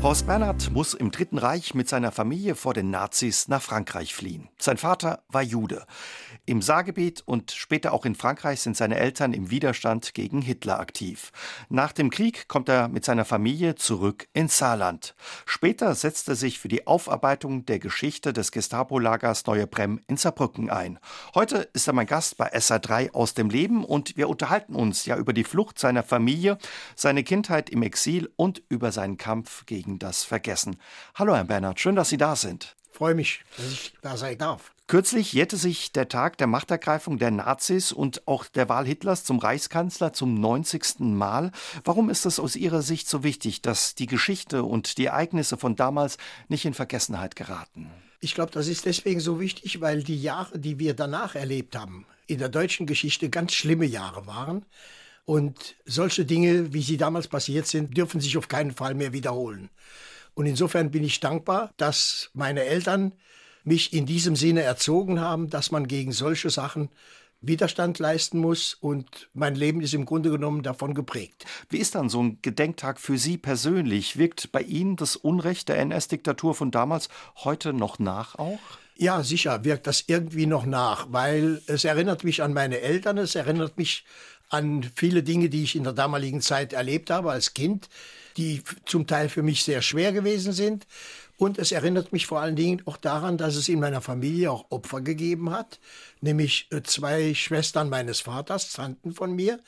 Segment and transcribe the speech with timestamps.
[0.00, 4.48] Horst Bernhard muss im Dritten Reich mit seiner Familie vor den Nazis nach Frankreich fliehen.
[4.56, 5.86] Sein Vater war Jude.
[6.46, 11.32] Im Saargebiet und später auch in Frankreich sind seine Eltern im Widerstand gegen Hitler aktiv.
[11.68, 15.14] Nach dem Krieg kommt er mit seiner Familie zurück ins Saarland.
[15.44, 20.70] Später setzt er sich für die Aufarbeitung der Geschichte des Gestapo-Lagers Neue Brem in Saarbrücken
[20.70, 21.00] ein.
[21.34, 25.16] Heute ist er mein Gast bei SA3 aus dem Leben und wir unterhalten uns ja
[25.16, 26.56] über die Flucht seiner Familie,
[26.94, 30.76] seine Kindheit im Exil und über seinen Kampf gegen das Vergessen.
[31.14, 32.76] Hallo Herr Bernhard, schön, dass Sie da sind.
[32.90, 34.72] Freue mich, dass ich da sein darf.
[34.88, 39.38] Kürzlich jährte sich der Tag der Machtergreifung der Nazis und auch der Wahl Hitlers zum
[39.38, 41.00] Reichskanzler zum 90.
[41.00, 41.52] Mal.
[41.84, 45.76] Warum ist es aus Ihrer Sicht so wichtig, dass die Geschichte und die Ereignisse von
[45.76, 46.16] damals
[46.48, 47.90] nicht in Vergessenheit geraten?
[48.20, 52.06] Ich glaube, das ist deswegen so wichtig, weil die Jahre, die wir danach erlebt haben,
[52.26, 54.64] in der deutschen Geschichte ganz schlimme Jahre waren.
[55.28, 59.68] Und solche Dinge, wie sie damals passiert sind, dürfen sich auf keinen Fall mehr wiederholen.
[60.32, 63.12] Und insofern bin ich dankbar, dass meine Eltern
[63.62, 66.88] mich in diesem Sinne erzogen haben, dass man gegen solche Sachen
[67.42, 71.44] Widerstand leisten muss und mein Leben ist im Grunde genommen davon geprägt.
[71.68, 74.16] Wie ist dann so ein Gedenktag für Sie persönlich?
[74.16, 77.10] Wirkt bei Ihnen das Unrecht der NS-Diktatur von damals
[77.44, 78.58] heute noch nach auch?
[78.96, 83.36] Ja, sicher wirkt das irgendwie noch nach, weil es erinnert mich an meine Eltern, es
[83.36, 84.04] erinnert mich
[84.48, 87.88] an viele Dinge, die ich in der damaligen Zeit erlebt habe als Kind,
[88.36, 90.86] die zum Teil für mich sehr schwer gewesen sind.
[91.36, 94.66] Und es erinnert mich vor allen Dingen auch daran, dass es in meiner Familie auch
[94.70, 95.78] Opfer gegeben hat,
[96.20, 99.60] nämlich äh, zwei Schwestern meines Vaters, Tanten von mir,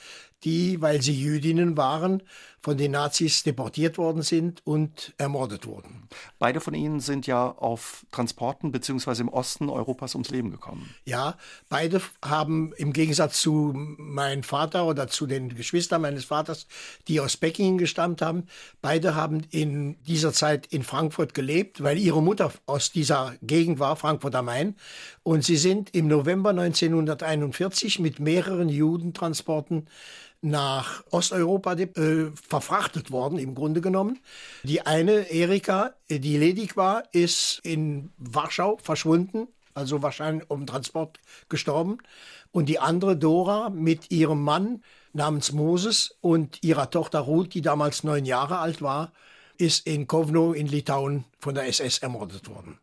[0.43, 2.25] die, weil sie Jüdinnen waren,
[2.63, 6.09] von den Nazis deportiert worden sind und ermordet wurden.
[6.39, 10.95] Beide von Ihnen sind ja auf Transporten beziehungsweise im Osten Europas ums Leben gekommen.
[11.07, 11.37] Ja,
[11.71, 16.67] beide haben im Gegensatz zu meinem Vater oder zu den Geschwistern meines Vaters,
[17.09, 18.47] die aus Beckingen gestammt haben,
[18.83, 23.97] beide haben in dieser Zeit in Frankfurt gelebt, weil ihre Mutter aus dieser Gegend war,
[23.97, 24.77] Frankfurt am Main.
[25.23, 29.87] Und sie sind im November 1941 mit mehreren Judentransporten
[30.43, 34.19] nach Osteuropa äh, verfrachtet worden, im Grunde genommen.
[34.63, 41.19] Die eine, Erika, die ledig war, ist in Warschau verschwunden, also wahrscheinlich um Transport
[41.49, 41.99] gestorben.
[42.53, 48.03] Und die andere, Dora, mit ihrem Mann namens Moses und ihrer Tochter Ruth, die damals
[48.03, 49.13] neun Jahre alt war,
[49.59, 52.79] ist in Kovno in Litauen von der SS ermordet worden.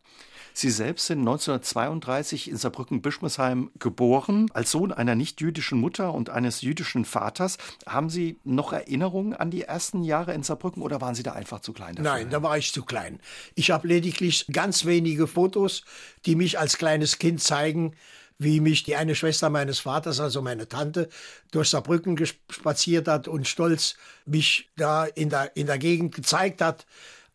[0.58, 4.50] Sie selbst sind 1932 in Saarbrücken-Bischmesheim geboren.
[4.54, 7.58] Als Sohn einer nicht-jüdischen Mutter und eines jüdischen Vaters.
[7.86, 11.60] Haben Sie noch Erinnerungen an die ersten Jahre in Saarbrücken oder waren Sie da einfach
[11.60, 12.10] zu klein dafür?
[12.10, 13.20] Nein, da war ich zu klein.
[13.54, 15.84] Ich habe lediglich ganz wenige Fotos,
[16.26, 17.94] die mich als kleines Kind zeigen,
[18.36, 21.08] wie mich die eine Schwester meines Vaters, also meine Tante,
[21.52, 22.18] durch Saarbrücken
[22.50, 23.94] spaziert hat und stolz
[24.26, 26.84] mich da in der, in der Gegend gezeigt hat.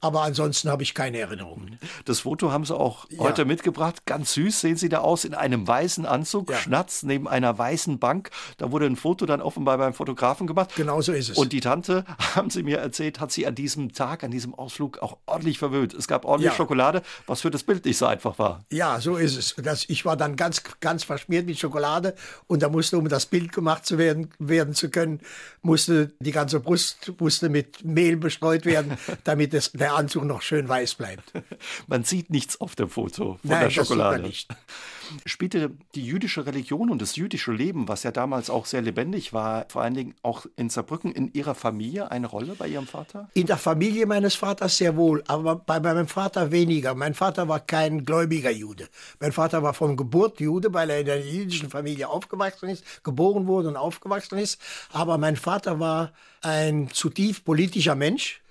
[0.03, 1.80] Aber ansonsten habe ich keine Erinnerungen.
[2.03, 3.19] Das Foto haben Sie auch ja.
[3.19, 4.06] heute mitgebracht.
[4.06, 6.58] Ganz süß sehen Sie da aus in einem weißen Anzug, ja.
[6.58, 8.30] Schnatz neben einer weißen Bank.
[8.58, 10.75] Da wurde ein Foto dann offenbar beim Fotografen gemacht.
[10.75, 11.38] Genau so ist es.
[11.38, 12.03] Und die Tante,
[12.36, 15.94] haben Sie mir erzählt, hat sie an diesem Tag, an diesem Ausflug auch ordentlich verwöhnt.
[15.94, 16.58] Es gab ordentlich ja.
[16.58, 18.66] Schokolade, was für das Bild nicht so einfach war.
[18.72, 19.56] Ja, so ist es.
[19.64, 22.14] Das, ich war dann ganz, ganz verschmiert mit Schokolade
[22.47, 25.22] und da musste, um das Bild gemacht zu werden, werden zu können,
[25.62, 30.67] musste die ganze Brust musste mit Mehl bestreut werden, damit es, der Anzug noch schön
[30.67, 31.31] weiß bleibt.
[31.87, 34.23] Man sieht nichts auf dem Foto von Nein, der Schokolade.
[34.23, 35.23] Das sieht man nicht.
[35.25, 39.65] Spielte die jüdische Religion und das jüdische Leben, was ja damals auch sehr lebendig war,
[39.69, 43.29] vor allen Dingen auch in Saarbrücken, in Ihrer Familie eine Rolle bei Ihrem Vater?
[43.33, 46.95] In der Familie meines Vaters sehr wohl, aber bei meinem Vater weniger.
[46.95, 48.87] Mein Vater war kein gläubiger Jude.
[49.19, 53.47] Mein Vater war von Geburt Jude, weil er in der jüdischen Familie aufgewachsen ist, geboren
[53.47, 54.59] wurde und aufgewachsen ist.
[54.91, 56.11] Aber mein Vater war
[56.41, 58.42] ein zutiefst politischer Mensch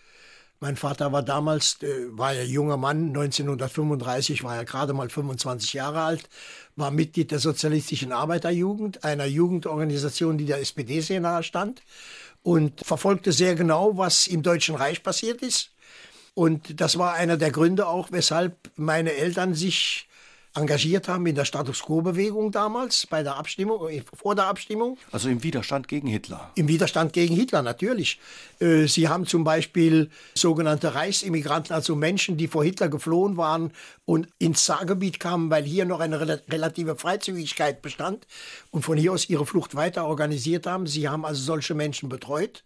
[0.63, 5.73] mein Vater war damals, äh, war ja junger Mann, 1935 war er gerade mal 25
[5.73, 6.29] Jahre alt,
[6.77, 11.83] war Mitglied der Sozialistischen Arbeiterjugend, einer Jugendorganisation, die der SPD sehr nahe stand
[12.45, 15.73] und verfolgte sehr genau, was im Deutschen Reich passiert ist.
[16.35, 20.07] Und das war einer der Gründe auch, weshalb meine Eltern sich
[20.55, 24.99] engagiert haben in der Status Quo-Bewegung damals, bei der Abstimmung, äh, vor der Abstimmung.
[25.11, 26.51] Also im Widerstand gegen Hitler.
[26.55, 28.21] Im Widerstand gegen Hitler, natürlich.
[28.61, 33.73] Äh, sie haben zum Beispiel sogenannte Reichsimmigranten, also Menschen, die vor Hitler geflohen waren
[34.05, 38.27] und ins Saargebiet kamen, weil hier noch eine relative Freizügigkeit bestand
[38.71, 40.87] und von hier aus ihre Flucht weiter organisiert haben.
[40.87, 42.63] Sie haben also solche Menschen betreut.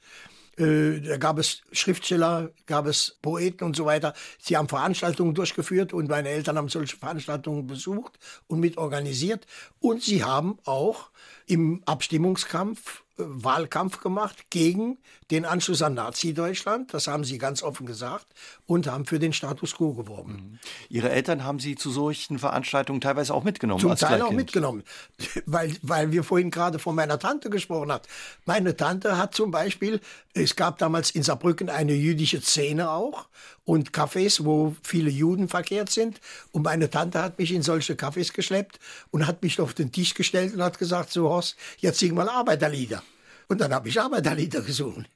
[0.59, 4.15] Äh, da gab es Schriftsteller, gab es Poeten und so weiter.
[4.39, 9.47] Sie haben Veranstaltungen durchgeführt und meine Eltern haben solche Veranstaltungen besucht und mitorganisiert.
[9.81, 11.11] Und sie haben auch
[11.47, 14.99] im Abstimmungskampf Wahlkampf gemacht gegen
[15.31, 16.93] den Anschluss an Nazi-Deutschland.
[16.93, 18.27] Das haben sie ganz offen gesagt
[18.67, 20.33] und haben für den Status quo geworben.
[20.33, 20.59] Mhm.
[20.89, 23.81] Ihre Eltern haben Sie zu solchen Veranstaltungen teilweise auch mitgenommen?
[23.81, 24.85] Zum Teil auch mitgenommen,
[25.47, 28.05] weil, weil wir vorhin gerade von meiner Tante gesprochen haben.
[28.45, 30.01] Meine Tante hat zum Beispiel,
[30.35, 33.29] es gab damals in Saarbrücken eine jüdische Szene auch
[33.65, 36.21] und Cafés, wo viele Juden verkehrt sind.
[36.53, 38.79] Und meine Tante hat mich in solche Cafés geschleppt
[39.11, 42.29] und hat mich auf den Tisch gestellt und hat gesagt, so Horst, jetzt sing mal
[42.29, 43.03] Arbeiterlieder.
[43.49, 45.07] Und dann habe ich Arbeiterlieder gesungen.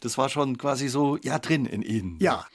[0.00, 2.16] Das war schon quasi so, ja, drin in Ihnen.
[2.20, 2.46] Ja.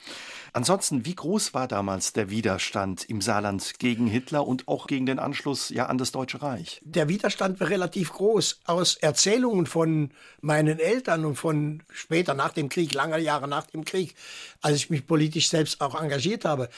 [0.56, 5.18] Ansonsten, wie groß war damals der Widerstand im Saarland gegen Hitler und auch gegen den
[5.18, 6.80] Anschluss ja an das Deutsche Reich?
[6.84, 8.60] Der Widerstand war relativ groß.
[8.64, 13.84] Aus Erzählungen von meinen Eltern und von später nach dem Krieg, lange Jahre nach dem
[13.84, 14.14] Krieg,
[14.60, 16.68] als ich mich politisch selbst auch engagiert habe,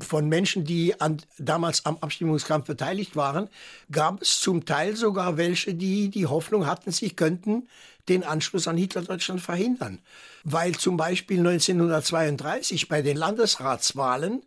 [0.00, 3.48] von Menschen, die an, damals am Abstimmungskampf beteiligt waren,
[3.90, 7.66] gab es zum Teil sogar welche, die die Hoffnung hatten, sie könnten
[8.08, 10.00] den Anschluss an Hitlerdeutschland verhindern.
[10.44, 14.42] Weil zum Beispiel 1932 bei den Landesratswahlen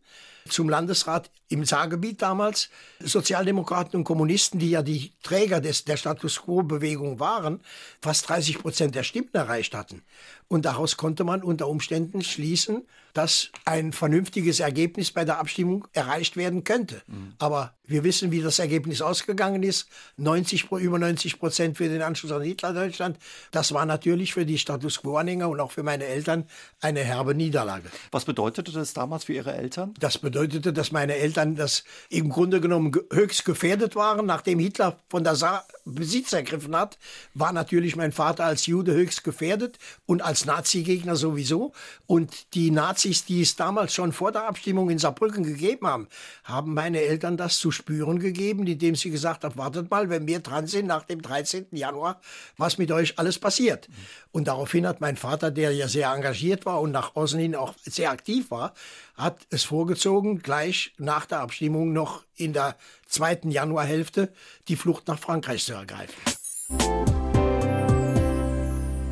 [0.49, 2.69] zum Landesrat im Saargebiet damals
[2.99, 7.61] Sozialdemokraten und Kommunisten, die ja die Träger des, der Status Quo-Bewegung waren,
[8.01, 10.01] fast 30 Prozent der Stimmen erreicht hatten.
[10.47, 16.35] Und daraus konnte man unter Umständen schließen, dass ein vernünftiges Ergebnis bei der Abstimmung erreicht
[16.35, 17.01] werden könnte.
[17.07, 17.33] Mhm.
[17.39, 19.87] Aber wir wissen, wie das Ergebnis ausgegangen ist.
[20.17, 23.17] 90, über 90 Prozent für den Anschluss an Hitler-Deutschland.
[23.51, 26.45] Das war natürlich für die Status Quo-Anhänger und auch für meine Eltern
[26.81, 27.89] eine herbe Niederlage.
[28.11, 29.93] Was bedeutete das damals für Ihre Eltern?
[29.99, 34.25] Das bedeutete, dass meine Eltern das im Grunde genommen höchst gefährdet waren.
[34.25, 36.97] Nachdem Hitler von der Saar Besitz ergriffen hat,
[37.35, 39.77] war natürlich mein Vater als Jude höchst gefährdet
[40.07, 41.73] und als Nazi-Gegner sowieso.
[42.07, 46.07] Und die Nazis, die es damals schon vor der Abstimmung in Saarbrücken gegeben haben,
[46.43, 50.39] haben meine Eltern das zu spüren gegeben, indem sie gesagt haben, wartet mal, wenn wir
[50.39, 51.67] dran sind nach dem 13.
[51.71, 52.19] Januar,
[52.57, 53.87] was mit euch alles passiert.
[54.31, 57.75] Und daraufhin hat mein Vater, der ja sehr engagiert war und nach außen hin auch
[57.83, 58.73] sehr aktiv war,
[59.17, 62.75] hat es vorgezogen, gleich nach der Abstimmung noch in der
[63.07, 64.33] zweiten Januarhälfte
[64.67, 67.14] die Flucht nach Frankreich zu ergreifen.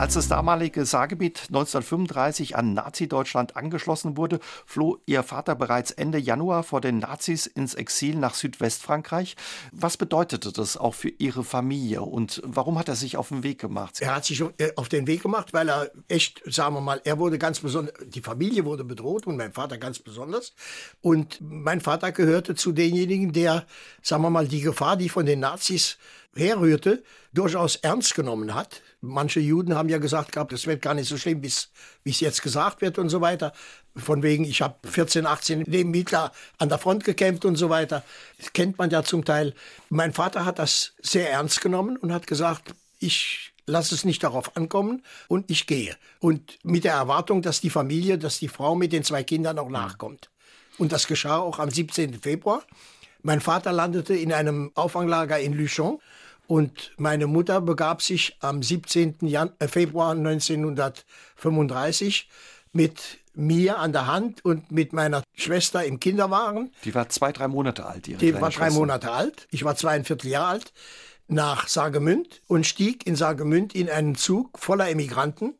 [0.03, 6.63] Als das damalige Saargebiet 1935 an Nazi-Deutschland angeschlossen wurde, floh ihr Vater bereits Ende Januar
[6.63, 9.38] vor den Nazis ins Exil nach Südwestfrankreich.
[9.71, 13.61] Was bedeutete das auch für Ihre Familie und warum hat er sich auf den Weg
[13.61, 14.01] gemacht?
[14.01, 17.17] Er hat sich äh, auf den Weg gemacht, weil er echt, sagen wir mal, er
[17.17, 20.51] wurde ganz besonders, die Familie wurde bedroht und mein Vater ganz besonders.
[21.00, 23.65] Und mein Vater gehörte zu denjenigen, der,
[24.01, 25.97] sagen wir mal, die Gefahr, die von den Nazis
[26.35, 28.81] herrührte, durchaus ernst genommen hat.
[29.05, 32.41] Manche Juden haben ja gesagt gehabt, es wird gar nicht so schlimm, wie es jetzt
[32.41, 33.51] gesagt wird und so weiter.
[33.97, 38.01] Von wegen, ich habe 14, 18 neben Hitler an der Front gekämpft und so weiter.
[38.38, 39.55] Das kennt man ja zum Teil.
[39.89, 44.55] Mein Vater hat das sehr ernst genommen und hat gesagt, ich lasse es nicht darauf
[44.55, 45.97] ankommen und ich gehe.
[46.19, 49.69] Und mit der Erwartung, dass die Familie, dass die Frau mit den zwei Kindern auch
[49.69, 50.29] nachkommt.
[50.77, 52.21] Und das geschah auch am 17.
[52.21, 52.63] Februar.
[53.21, 56.00] Mein Vater landete in einem Auffanglager in Luchon
[56.48, 59.18] und meine Mutter begab sich am 17.
[59.22, 62.30] Jan äh, Februar 1935
[62.72, 66.72] mit mir an der Hand und mit meiner Schwester im Kinderwagen.
[66.84, 68.07] Die war zwei, drei Monate alt.
[68.07, 68.80] Ihre Die war drei Schwester.
[68.80, 69.48] Monate alt.
[69.51, 70.74] Ich war zweieinviertel Jahre alt.
[71.28, 75.56] Nach Saargemünd und stieg in Saargemünd in einen Zug voller Emigranten,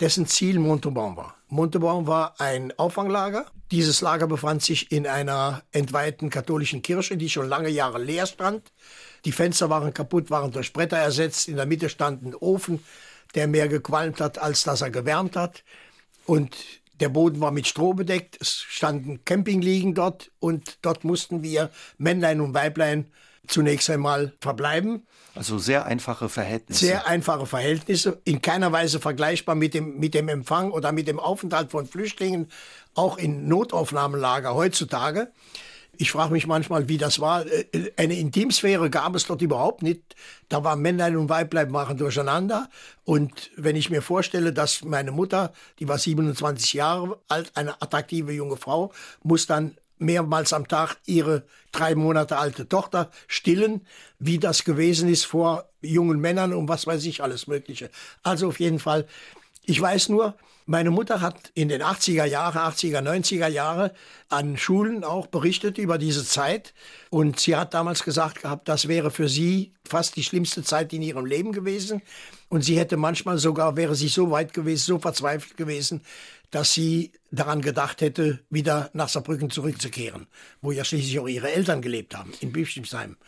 [0.00, 1.36] dessen Ziel Montauban war.
[1.48, 3.46] Montauban war ein Auffanglager.
[3.70, 8.72] Dieses Lager befand sich in einer entweihten katholischen Kirche, die schon lange Jahre leer stand.
[9.24, 11.48] Die Fenster waren kaputt, waren durch Bretter ersetzt.
[11.48, 12.84] In der Mitte stand ein Ofen,
[13.34, 15.64] der mehr gequalmt hat, als dass er gewärmt hat.
[16.26, 16.56] Und
[17.00, 18.38] der Boden war mit Stroh bedeckt.
[18.40, 23.06] Es standen Campingliegen dort und dort mussten wir Männlein und Weiblein
[23.46, 25.06] zunächst einmal verbleiben.
[25.34, 26.86] Also sehr einfache Verhältnisse.
[26.86, 31.20] Sehr einfache Verhältnisse, in keiner Weise vergleichbar mit dem, mit dem Empfang oder mit dem
[31.20, 32.48] Aufenthalt von Flüchtlingen,
[32.94, 35.30] auch in Notaufnahmelager heutzutage.
[35.98, 37.46] Ich frage mich manchmal, wie das war.
[37.46, 40.14] Äh, eine Intimsphäre gab es dort überhaupt nicht.
[40.48, 42.68] Da war Männlein und Weiblein machen durcheinander.
[43.04, 48.32] Und wenn ich mir vorstelle, dass meine Mutter, die war 27 Jahre alt, eine attraktive
[48.32, 53.86] junge Frau, muss dann mehrmals am Tag ihre drei Monate alte Tochter stillen,
[54.18, 57.90] wie das gewesen ist vor jungen Männern und was weiß ich alles Mögliche.
[58.22, 59.06] Also auf jeden Fall,
[59.64, 60.34] ich weiß nur,
[60.68, 63.92] meine Mutter hat in den 80er Jahre, 80er, 90er Jahre
[64.28, 66.74] an Schulen auch berichtet über diese Zeit.
[67.08, 71.02] Und sie hat damals gesagt gehabt, das wäre für sie fast die schlimmste Zeit in
[71.02, 72.02] ihrem Leben gewesen.
[72.48, 76.00] Und sie hätte manchmal sogar, wäre sie so weit gewesen, so verzweifelt gewesen,
[76.56, 80.26] dass sie daran gedacht hätte, wieder nach Saarbrücken zurückzukehren,
[80.62, 83.18] wo ja schließlich auch ihre Eltern gelebt haben, in Bischofsheim.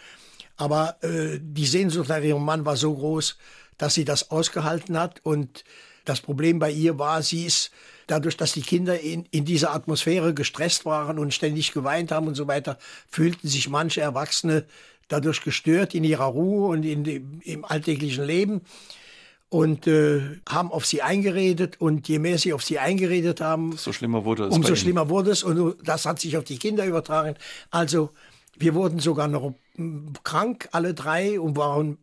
[0.56, 3.37] Aber äh, die Sehnsucht nach ihrem Mann war so groß,
[3.76, 5.20] dass sie das ausgehalten hat.
[5.25, 5.64] Und
[6.06, 7.70] das Problem bei ihr war, sie ist
[8.06, 12.35] dadurch, dass die Kinder in, in dieser Atmosphäre gestresst waren und ständig geweint haben und
[12.35, 12.78] so weiter,
[13.11, 14.64] fühlten sich manche Erwachsene
[15.08, 18.62] dadurch gestört in ihrer Ruhe und in dem, im alltäglichen Leben
[19.50, 23.92] und äh, haben auf sie eingeredet und je mehr sie auf sie eingeredet haben, so
[23.92, 24.54] schlimmer wurde es.
[24.54, 27.36] Umso schlimmer wurde es und das hat sich auf die Kinder übertragen.
[27.70, 28.10] Also
[28.58, 29.54] wir wurden sogar noch
[30.24, 31.98] krank, alle drei, und waren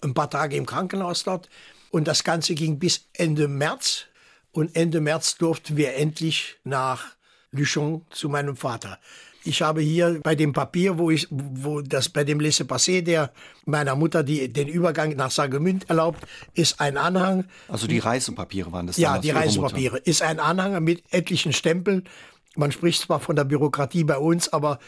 [0.00, 1.48] ein paar Tage im Krankenhaus dort.
[1.90, 4.06] Und das Ganze ging bis Ende März.
[4.52, 7.16] Und Ende März durften wir endlich nach
[7.50, 8.98] Luchon zu meinem Vater.
[9.44, 13.32] Ich habe hier bei dem Papier, wo ich, wo das bei dem Laissez-Passer, der
[13.64, 17.44] meiner Mutter die, den Übergang nach Saargemünd erlaubt, ist ein Anhang.
[17.68, 18.96] Also die Reisepapiere waren das?
[18.96, 19.98] Ja, die Reisepapiere.
[19.98, 22.04] Ist ein Anhang mit etlichen Stempeln.
[22.56, 24.78] Man spricht zwar von der Bürokratie bei uns, aber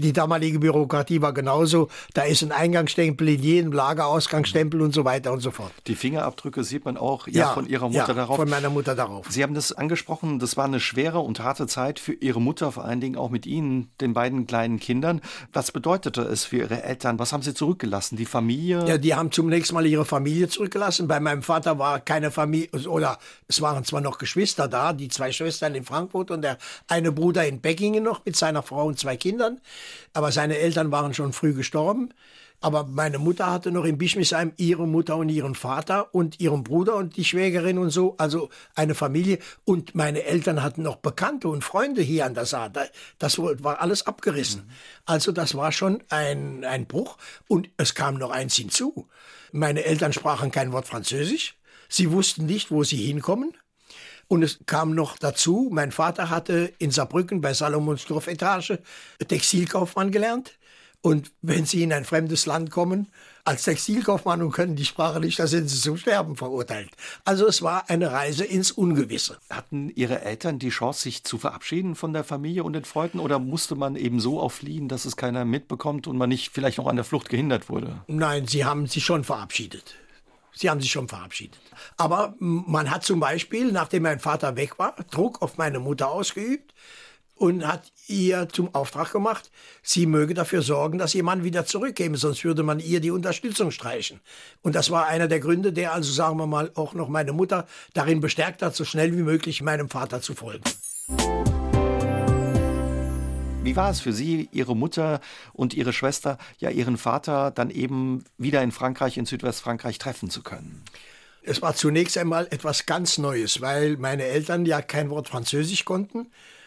[0.00, 1.88] die damalige Bürokratie war genauso.
[2.12, 5.72] Da ist ein Eingangsstempel in jedem Lager, Ausgangsstempel und so weiter und so fort.
[5.86, 8.36] Die Fingerabdrücke sieht man auch ja, ja von Ihrer Mutter ja, darauf.
[8.36, 9.26] Von meiner Mutter darauf.
[9.30, 12.84] Sie haben das angesprochen, das war eine schwere und harte Zeit für Ihre Mutter, vor
[12.84, 15.20] allen Dingen auch mit Ihnen, den beiden kleinen Kindern.
[15.52, 17.18] Was bedeutete es für Ihre Eltern?
[17.18, 18.16] Was haben Sie zurückgelassen?
[18.16, 18.84] Die Familie?
[18.86, 21.08] Ja, die haben zunächst mal ihre Familie zurückgelassen.
[21.08, 25.32] Bei meinem Vater war keine Familie, oder es waren zwar noch Geschwister da, die zwei
[25.32, 26.58] Schwestern in Frankfurt und der
[26.88, 29.60] eine Bruder in Beckingen noch mit seiner Frau und zwei Kindern.
[30.12, 32.10] Aber seine Eltern waren schon früh gestorben.
[32.60, 36.96] Aber meine Mutter hatte noch in Bischmisheim ihre Mutter und ihren Vater und ihren Bruder
[36.96, 39.38] und die Schwägerin und so, also eine Familie.
[39.64, 42.72] Und meine Eltern hatten noch Bekannte und Freunde hier an der Saar.
[43.18, 44.62] Das war alles abgerissen.
[44.62, 44.70] Mhm.
[45.04, 47.18] Also das war schon ein, ein Bruch.
[47.48, 49.08] Und es kam noch eins hinzu.
[49.52, 51.56] Meine Eltern sprachen kein Wort Französisch.
[51.90, 53.52] Sie wussten nicht, wo sie hinkommen.
[54.28, 58.78] Und es kam noch dazu, mein Vater hatte in Saarbrücken bei Salomonsdorf Etage
[59.26, 60.58] Textilkaufmann gelernt.
[61.04, 63.08] Und wenn Sie in ein fremdes Land kommen,
[63.44, 66.92] als Textilkaufmann und können die Sprache nicht, da sind Sie zum Sterben verurteilt.
[67.26, 69.36] Also es war eine Reise ins Ungewisse.
[69.50, 73.38] Hatten Ihre Eltern die Chance, sich zu verabschieden von der Familie und den Freunden oder
[73.38, 76.96] musste man eben so auffliehen, dass es keiner mitbekommt und man nicht vielleicht noch an
[76.96, 78.00] der Flucht gehindert wurde?
[78.06, 79.96] Nein, sie haben sich schon verabschiedet.
[80.54, 81.60] Sie haben sich schon verabschiedet.
[81.96, 86.72] Aber man hat zum Beispiel, nachdem mein Vater weg war, Druck auf meine Mutter ausgeübt
[87.34, 89.50] und hat ihr zum Auftrag gemacht,
[89.82, 93.70] sie möge dafür sorgen, dass ihr Mann wieder zurückkäme, sonst würde man ihr die Unterstützung
[93.70, 94.20] streichen.
[94.62, 97.66] Und das war einer der Gründe, der also, sagen wir mal, auch noch meine Mutter
[97.92, 100.64] darin bestärkt hat, so schnell wie möglich meinem Vater zu folgen.
[103.64, 105.22] Wie war es für Sie, Ihre Mutter
[105.54, 110.42] und Ihre Schwester, ja Ihren Vater dann eben wieder in Frankreich, in Südwestfrankreich treffen zu
[110.42, 110.82] können?
[111.42, 116.26] Es war zunächst einmal etwas ganz Neues, weil meine Eltern ja kein Wort Französisch konnten.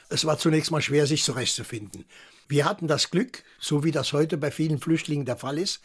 [0.10, 2.06] Es war zunächst mal schwer, sich zurechtzufinden.
[2.48, 5.82] Wir hatten das Glück, so wie das heute bei vielen Flüchtlingen der Fall ist,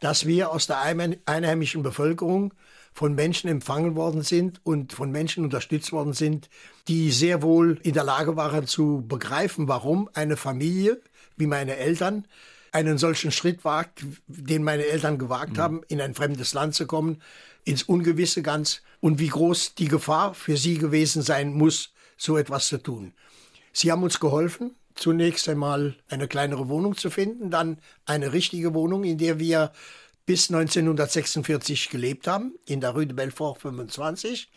[0.00, 2.54] dass wir aus der einheimischen Bevölkerung
[2.94, 6.48] von Menschen empfangen worden sind und von Menschen unterstützt worden sind,
[6.86, 11.00] die sehr wohl in der Lage waren zu begreifen, warum eine Familie
[11.36, 12.26] wie meine Eltern
[12.70, 15.58] einen solchen Schritt wagt, den meine Eltern gewagt mhm.
[15.58, 17.20] haben, in ein fremdes Land zu kommen,
[17.64, 22.68] ins Ungewisse ganz und wie groß die Gefahr für sie gewesen sein muss, so etwas
[22.68, 23.12] zu tun.
[23.72, 29.02] Sie haben uns geholfen, zunächst einmal eine kleinere Wohnung zu finden, dann eine richtige Wohnung,
[29.02, 29.72] in der wir
[30.26, 34.50] bis 1946 gelebt haben, in der Rue de Belfort 25.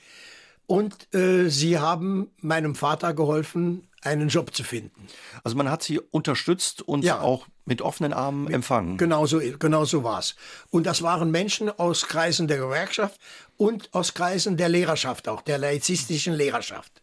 [0.65, 5.07] Und äh, sie haben meinem Vater geholfen, einen Job zu finden.
[5.43, 7.21] Also man hat sie unterstützt und ja.
[7.21, 8.97] auch mit offenen Armen empfangen.
[8.97, 10.35] Genau so, genau so war es.
[10.69, 13.19] Und das waren Menschen aus Kreisen der Gewerkschaft
[13.55, 17.01] und aus Kreisen der Lehrerschaft, auch der laizistischen Lehrerschaft.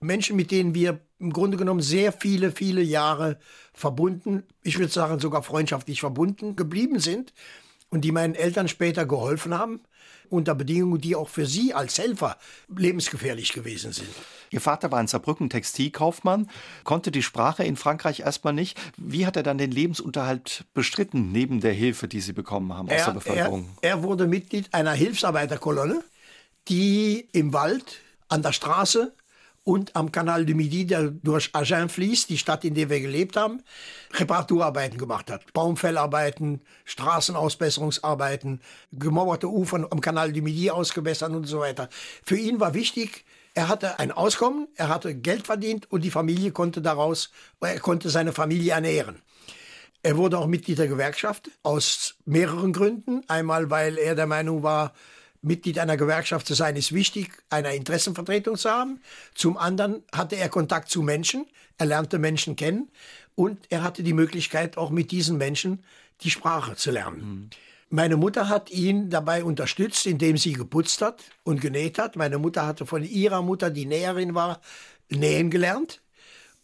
[0.00, 3.38] Menschen, mit denen wir im Grunde genommen sehr viele, viele Jahre
[3.72, 7.32] verbunden, ich würde sagen sogar freundschaftlich verbunden geblieben sind
[7.90, 9.80] und die meinen Eltern später geholfen haben,
[10.28, 12.36] unter Bedingungen, die auch für sie als Helfer
[12.74, 14.08] lebensgefährlich gewesen sind.
[14.50, 16.50] Ihr Vater war in Saarbrücken Textilkaufmann,
[16.84, 18.78] konnte die Sprache in Frankreich erstmal nicht.
[18.96, 22.98] Wie hat er dann den Lebensunterhalt bestritten, neben der Hilfe, die Sie bekommen haben aus
[23.00, 23.68] er, der Bevölkerung?
[23.82, 26.02] Er, er wurde Mitglied einer Hilfsarbeiterkolonne,
[26.68, 29.14] die im Wald, an der Straße
[29.66, 33.36] und am Kanal du Midi, der durch Agen fließt, die Stadt, in der wir gelebt
[33.36, 33.64] haben,
[34.12, 35.52] Reparaturarbeiten gemacht hat.
[35.52, 38.60] Baumfellarbeiten, Straßenausbesserungsarbeiten,
[38.92, 41.88] gemauerte Ufern am Kanal du Midi ausgebessert und so weiter.
[42.22, 46.52] Für ihn war wichtig, er hatte ein Auskommen, er hatte Geld verdient und die Familie
[46.52, 49.20] konnte daraus, er konnte seine Familie ernähren.
[50.04, 53.22] Er wurde auch Mitglied der Gewerkschaft aus mehreren Gründen.
[53.26, 54.92] Einmal, weil er der Meinung war,
[55.46, 59.00] Mitglied einer Gewerkschaft zu sein, ist wichtig, eine Interessenvertretung zu haben.
[59.34, 61.46] Zum anderen hatte er Kontakt zu Menschen,
[61.78, 62.90] er lernte Menschen kennen
[63.34, 65.84] und er hatte die Möglichkeit, auch mit diesen Menschen
[66.22, 67.20] die Sprache zu lernen.
[67.20, 67.50] Mhm.
[67.88, 72.16] Meine Mutter hat ihn dabei unterstützt, indem sie geputzt hat und genäht hat.
[72.16, 74.60] Meine Mutter hatte von ihrer Mutter, die Näherin war,
[75.08, 76.00] nähen gelernt.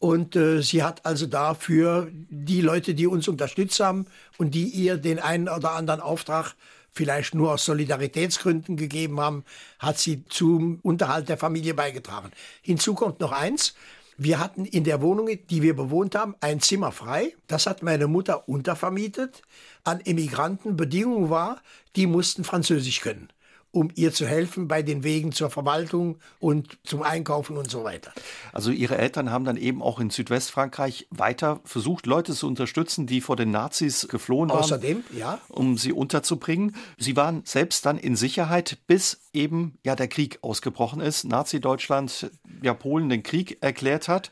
[0.00, 4.96] Und äh, sie hat also dafür die Leute, die uns unterstützt haben und die ihr
[4.96, 6.56] den einen oder anderen Auftrag
[6.92, 9.44] vielleicht nur aus Solidaritätsgründen gegeben haben,
[9.78, 12.30] hat sie zum Unterhalt der Familie beigetragen.
[12.60, 13.74] Hinzu kommt noch eins.
[14.18, 17.34] Wir hatten in der Wohnung, die wir bewohnt haben, ein Zimmer frei.
[17.46, 19.42] Das hat meine Mutter untervermietet
[19.84, 20.76] an Immigranten.
[20.76, 21.62] Bedingung war,
[21.96, 23.28] die mussten Französisch können
[23.72, 28.12] um ihr zu helfen bei den Wegen zur Verwaltung und zum Einkaufen und so weiter.
[28.52, 33.22] Also Ihre Eltern haben dann eben auch in Südwestfrankreich weiter versucht, Leute zu unterstützen, die
[33.22, 34.60] vor den Nazis geflohen waren.
[34.60, 35.40] Außerdem, ja.
[35.48, 36.76] Um sie unterzubringen.
[36.98, 41.24] Sie waren selbst dann in Sicherheit, bis eben ja der Krieg ausgebrochen ist.
[41.24, 44.30] Nazi-Deutschland ja Polen den Krieg erklärt hat.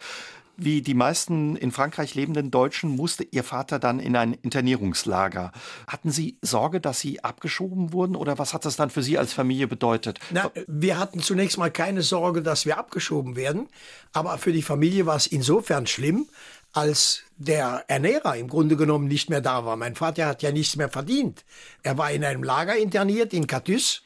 [0.63, 5.53] Wie die meisten in Frankreich lebenden Deutschen musste Ihr Vater dann in ein Internierungslager.
[5.87, 9.33] Hatten Sie Sorge, dass Sie abgeschoben wurden oder was hat das dann für Sie als
[9.33, 10.21] Familie bedeutet?
[10.31, 13.69] Na, wir hatten zunächst mal keine Sorge, dass wir abgeschoben werden,
[14.13, 16.27] aber für die Familie war es insofern schlimm,
[16.73, 19.77] als der Ernährer im Grunde genommen nicht mehr da war.
[19.77, 21.47] Mein Vater hat ja nichts mehr verdient.
[21.83, 24.03] Er war in einem Lager interniert in Catus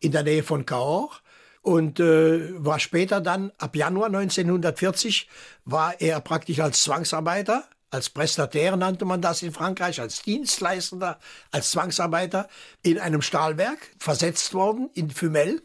[0.00, 1.22] in der Nähe von Cahors
[1.66, 5.28] und äh, war später dann, ab Januar 1940,
[5.64, 11.18] war er praktisch als Zwangsarbeiter, als Prestataire nannte man das in Frankreich, als Dienstleistender,
[11.50, 12.48] als Zwangsarbeiter
[12.82, 15.60] in einem Stahlwerk versetzt worden, in Fumel,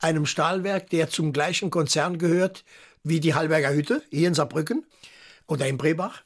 [0.00, 2.64] einem Stahlwerk, der zum gleichen Konzern gehört
[3.02, 4.86] wie die Hallberger Hütte hier in Saarbrücken
[5.46, 6.22] oder in Brebach.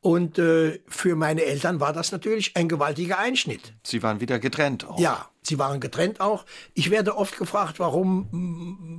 [0.00, 3.72] Und äh, für meine Eltern war das natürlich ein gewaltiger Einschnitt.
[3.82, 5.00] Sie waren wieder getrennt auch.
[5.00, 6.44] Ja, sie waren getrennt auch.
[6.74, 8.28] Ich werde oft gefragt, warum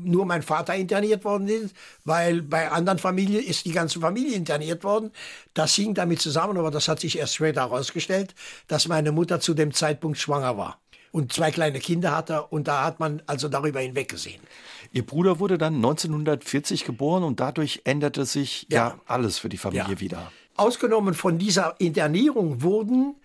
[0.04, 4.84] nur mein Vater interniert worden ist, weil bei anderen Familien ist die ganze Familie interniert
[4.84, 5.12] worden.
[5.54, 8.36] Das hing damit zusammen, aber das hat sich erst später herausgestellt,
[8.68, 10.80] dass meine Mutter zu dem Zeitpunkt schwanger war
[11.12, 14.42] und zwei kleine Kinder hatte und da hat man also darüber hinweggesehen.
[14.94, 19.58] Ihr Bruder wurde dann 1940 geboren und dadurch änderte sich ja, ja alles für die
[19.58, 20.00] Familie ja.
[20.00, 20.32] wieder.
[20.58, 23.16] Ausgenommen von dieser Internierung wurden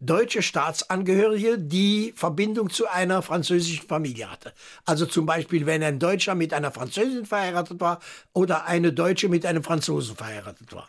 [0.00, 4.52] deutsche Staatsangehörige, die Verbindung zu einer französischen Familie hatte.
[4.84, 8.00] Also zum Beispiel, wenn ein Deutscher mit einer Französin verheiratet war
[8.32, 10.88] oder eine Deutsche mit einem Franzosen verheiratet war.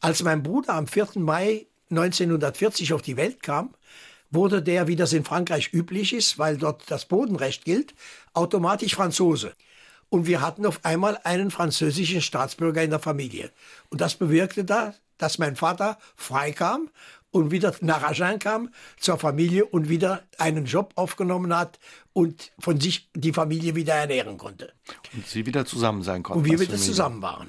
[0.00, 1.10] Als mein Bruder am 4.
[1.16, 3.74] Mai 1940 auf die Welt kam,
[4.30, 7.94] wurde der, wie das in Frankreich üblich ist, weil dort das Bodenrecht gilt,
[8.32, 9.52] automatisch Franzose.
[10.08, 13.50] Und wir hatten auf einmal einen französischen Staatsbürger in der Familie.
[13.90, 16.90] Und das bewirkte da, dass mein Vater freikam
[17.34, 21.80] und wieder nach Agen kam zur Familie und wieder einen Job aufgenommen hat
[22.12, 24.72] und von sich die Familie wieder ernähren konnte.
[25.12, 26.38] Und sie wieder zusammen sein konnten.
[26.38, 27.48] Und wir wieder zusammen waren.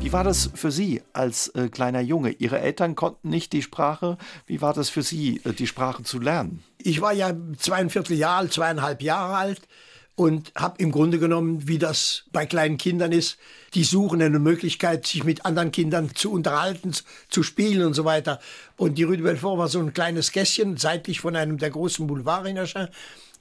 [0.00, 2.30] Wie war das für Sie als äh, kleiner Junge?
[2.30, 4.18] Ihre Eltern konnten nicht die Sprache.
[4.46, 6.64] Wie war das für Sie, äh, die Sprache zu lernen?
[6.78, 9.60] Ich war ja zweieinviertel Jahre, zweieinhalb Jahre alt
[10.18, 13.38] und habe im Grunde genommen, wie das bei kleinen Kindern ist,
[13.74, 16.92] die suchen eine Möglichkeit, sich mit anderen Kindern zu unterhalten,
[17.28, 18.40] zu spielen und so weiter.
[18.76, 22.08] Und die Rue de Belfort war so ein kleines Gässchen, seitlich von einem der großen
[22.08, 22.88] Boulevards in Aschin.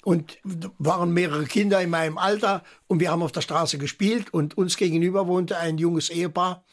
[0.04, 0.38] Und
[0.78, 4.78] waren mehrere Kinder in meinem Alter und wir haben auf der Straße gespielt und uns
[4.78, 6.64] gegenüber wohnte ein junges Ehepaar,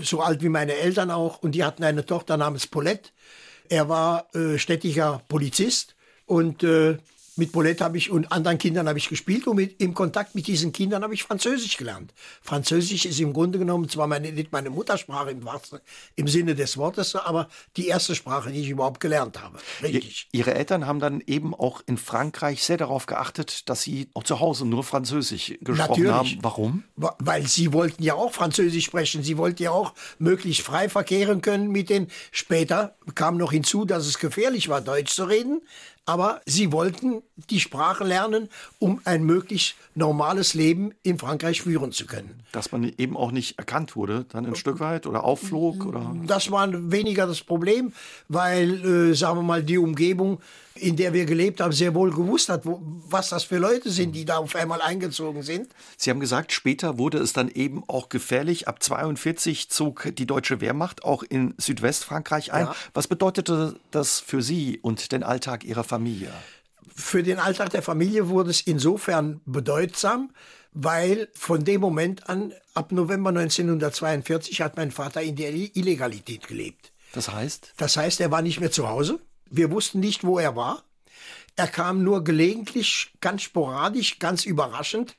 [0.00, 3.10] so alt wie meine Eltern auch, und die hatten eine Tochter namens Paulette.
[3.68, 5.94] Er war äh, städtischer Polizist
[6.24, 6.96] und äh,
[7.36, 10.46] mit Paulette habe ich und anderen Kindern habe ich gespielt und mit, im Kontakt mit
[10.46, 12.14] diesen Kindern habe ich Französisch gelernt.
[12.42, 15.46] Französisch ist im Grunde genommen zwar meine, nicht meine Muttersprache im,
[16.16, 19.58] im Sinne des Wortes, aber die erste Sprache, die ich überhaupt gelernt habe.
[19.82, 20.28] Richtig.
[20.32, 24.40] Ihre Eltern haben dann eben auch in Frankreich sehr darauf geachtet, dass sie auch zu
[24.40, 26.12] Hause nur Französisch gesprochen Natürlich.
[26.12, 26.38] haben.
[26.42, 26.84] Warum?
[26.96, 29.22] Weil sie wollten ja auch Französisch sprechen.
[29.22, 32.08] Sie wollten ja auch möglichst frei verkehren können mit den.
[32.32, 35.60] Später kam noch hinzu, dass es gefährlich war, Deutsch zu reden
[36.06, 42.06] aber sie wollten die Sprache lernen, um ein möglichst normales Leben in Frankreich führen zu
[42.06, 42.42] können.
[42.56, 45.84] Dass man eben auch nicht erkannt wurde, dann ein Stück weit oder aufflog?
[45.84, 46.16] Oder?
[46.26, 47.92] Das war weniger das Problem,
[48.28, 50.40] weil, äh, sagen wir mal, die Umgebung
[50.78, 54.12] in der wir gelebt haben, sehr wohl gewusst hat, wo, was das für Leute sind,
[54.12, 55.68] die da auf einmal eingezogen sind.
[55.96, 58.68] Sie haben gesagt, später wurde es dann eben auch gefährlich.
[58.68, 62.66] Ab 42 zog die deutsche Wehrmacht auch in Südwestfrankreich ein.
[62.66, 62.76] Ja.
[62.94, 66.30] Was bedeutete das für Sie und den Alltag Ihrer Familie?
[66.94, 70.30] Für den Alltag der Familie wurde es insofern bedeutsam,
[70.78, 76.92] weil von dem Moment an, ab November 1942, hat mein Vater in der Illegalität gelebt.
[77.14, 77.72] Das heißt?
[77.78, 79.18] Das heißt, er war nicht mehr zu Hause.
[79.48, 80.82] Wir wussten nicht, wo er war.
[81.56, 85.16] Er kam nur gelegentlich, ganz sporadisch, ganz überraschend.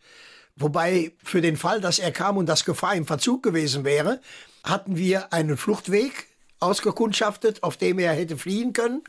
[0.56, 4.22] Wobei für den Fall, dass er kam und das Gefahr im Verzug gewesen wäre,
[4.64, 6.28] hatten wir einen Fluchtweg
[6.60, 9.02] ausgekundschaftet, auf dem er hätte fliehen können.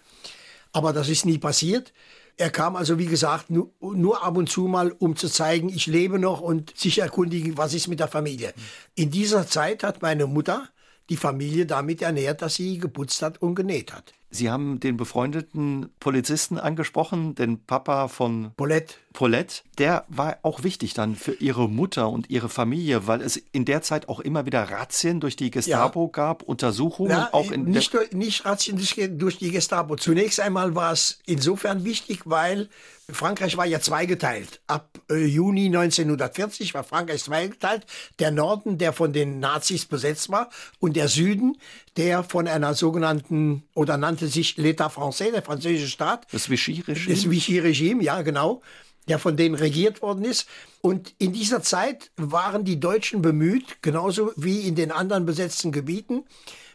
[0.72, 1.92] Aber das ist nie passiert.
[2.40, 5.86] Er kam also, wie gesagt, nur, nur, ab und zu mal, um zu zeigen, ich
[5.86, 8.54] lebe noch und sich erkundigen, was ist mit der Familie.
[8.94, 10.68] In dieser Zeit hat meine Mutter
[11.08, 14.14] die Familie damit ernährt, dass sie geputzt hat und genäht hat.
[14.30, 18.94] Sie haben den befreundeten Polizisten angesprochen, den Papa von Paulette.
[19.14, 19.62] Paulette.
[19.78, 23.82] Der war auch wichtig dann für Ihre Mutter und Ihre Familie, weil es in der
[23.82, 26.10] Zeit auch immer wieder Razzien durch die Gestapo ja.
[26.12, 28.78] gab, Untersuchungen ja, auch in nicht, nicht Razzien
[29.18, 29.96] durch die Gestapo.
[29.96, 32.68] Zunächst einmal war es insofern wichtig, weil
[33.10, 34.60] Frankreich war ja zweigeteilt.
[34.66, 37.86] Ab äh, Juni 1940 war Frankreich zweigeteilt.
[38.18, 41.56] Der Norden, der von den Nazis besetzt war, und der Süden,
[41.96, 46.26] der von einer sogenannten, oder nannte sich l'État français, der französische Staat.
[46.32, 47.14] Das Vichy-Regime.
[47.14, 48.62] Das Vichy-Regime, ja, genau.
[49.06, 50.48] Der von denen regiert worden ist.
[50.80, 56.24] Und in dieser Zeit waren die Deutschen bemüht, genauso wie in den anderen besetzten Gebieten,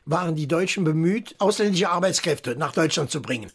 [0.05, 3.51] waren die Deutschen bemüht, ausländische Arbeitskräfte nach Deutschland zu bringen.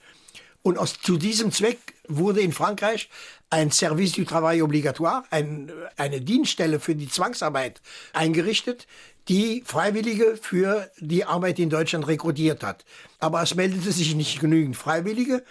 [0.62, 3.08] Und aus, zu diesem Zweck wurde in Frankreich
[3.50, 7.80] ein Service du Travail Obligatoire, ein, eine Dienststelle für die Zwangsarbeit
[8.12, 8.86] eingerichtet,
[9.28, 12.84] die Freiwillige für die Arbeit in Deutschland rekrutiert hat.
[13.18, 15.44] Aber es meldete sich nicht genügend Freiwillige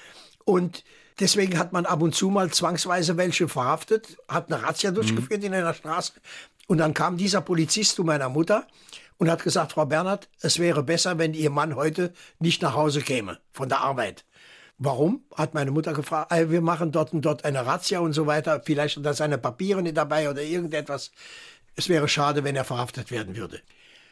[0.45, 0.83] und
[1.19, 5.47] deswegen hat man ab und zu mal zwangsweise welche verhaftet, hat eine Razzia durchgeführt mhm.
[5.47, 6.13] in einer Straße
[6.67, 8.67] und dann kam dieser Polizist zu meiner Mutter
[9.17, 13.01] und hat gesagt, Frau Bernhard, es wäre besser, wenn Ihr Mann heute nicht nach Hause
[13.01, 14.25] käme von der Arbeit.
[14.79, 15.23] Warum?
[15.33, 16.31] Hat meine Mutter gefragt.
[16.31, 18.61] Wir machen dort und dort eine Razzia und so weiter.
[18.63, 21.11] Vielleicht sind da seine Papiere nicht dabei oder irgendetwas.
[21.75, 23.59] Es wäre schade, wenn er verhaftet werden würde.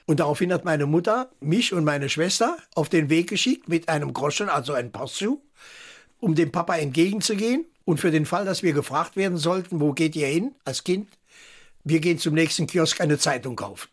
[0.07, 4.13] Und daraufhin hat meine Mutter mich und meine Schwester auf den Weg geschickt mit einem
[4.13, 5.41] Groschen, also ein Possu,
[6.19, 7.65] um dem Papa entgegenzugehen.
[7.85, 11.09] Und für den Fall, dass wir gefragt werden sollten, wo geht ihr hin als Kind?
[11.83, 13.89] Wir gehen zum nächsten Kiosk eine Zeitung kaufen.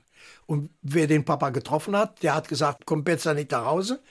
[0.47, 4.03] Und wer den Papa getroffen hat, der hat gesagt, kommt besser nicht nach Hause.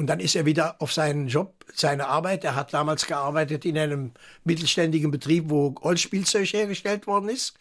[0.00, 2.42] Und dann ist er wieder auf seinen Job, seine Arbeit.
[2.42, 4.12] Er hat damals gearbeitet in einem
[4.44, 7.52] mittelständigen Betrieb, wo Holzspielzeug hergestellt worden ist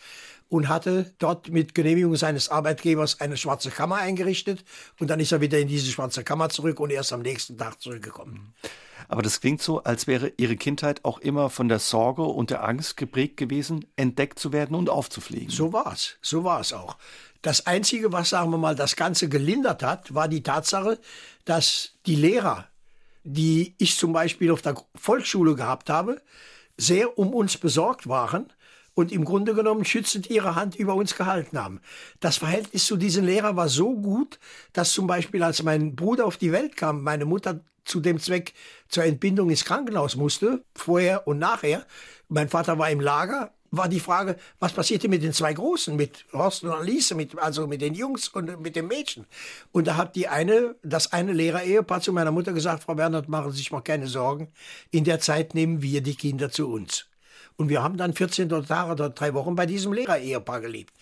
[0.48, 4.64] und hatte dort mit Genehmigung seines Arbeitgebers eine schwarze Kammer eingerichtet.
[5.02, 7.82] Und dann ist er wieder in diese schwarze Kammer zurück und erst am nächsten Tag
[7.82, 8.54] zurückgekommen.
[9.10, 12.64] Aber das klingt so, als wäre Ihre Kindheit auch immer von der Sorge und der
[12.64, 15.50] Angst geprägt gewesen, entdeckt zu werden und aufzufliegen.
[15.50, 16.98] So war es, so war es auch.
[17.42, 21.00] Das Einzige, was, sagen wir mal, das Ganze gelindert hat, war die Tatsache,
[21.46, 22.68] dass die Lehrer,
[23.24, 26.22] die ich zum Beispiel auf der Volksschule gehabt habe,
[26.78, 28.52] sehr um uns besorgt waren
[28.94, 31.80] und im Grunde genommen schützend ihre Hand über uns gehalten haben.
[32.20, 34.40] Das Verhältnis zu diesen Lehrern war so gut,
[34.74, 38.54] dass zum Beispiel, als mein Bruder auf die Welt kam, meine Mutter zu dem Zweck
[38.90, 41.86] zur Entbindung ins Krankenhaus musste, vorher und nachher.
[42.28, 46.26] Mein Vater war im Lager, war die Frage, was passierte mit den zwei Großen, mit
[46.34, 49.26] Horst und Alice, mit, also mit den Jungs und mit dem Mädchen.
[49.72, 53.52] Und da hat die eine, das eine Lehrer-Ehepaar zu meiner Mutter gesagt, Frau Bernhard, machen
[53.52, 54.52] Sie sich mal keine Sorgen.
[54.92, 57.06] In der Zeit nehmen wir die Kinder zu uns.
[57.58, 60.94] Und wir haben dann 14 Tage oder drei Wochen bei diesem Lehrer-Ehepaar gelebt.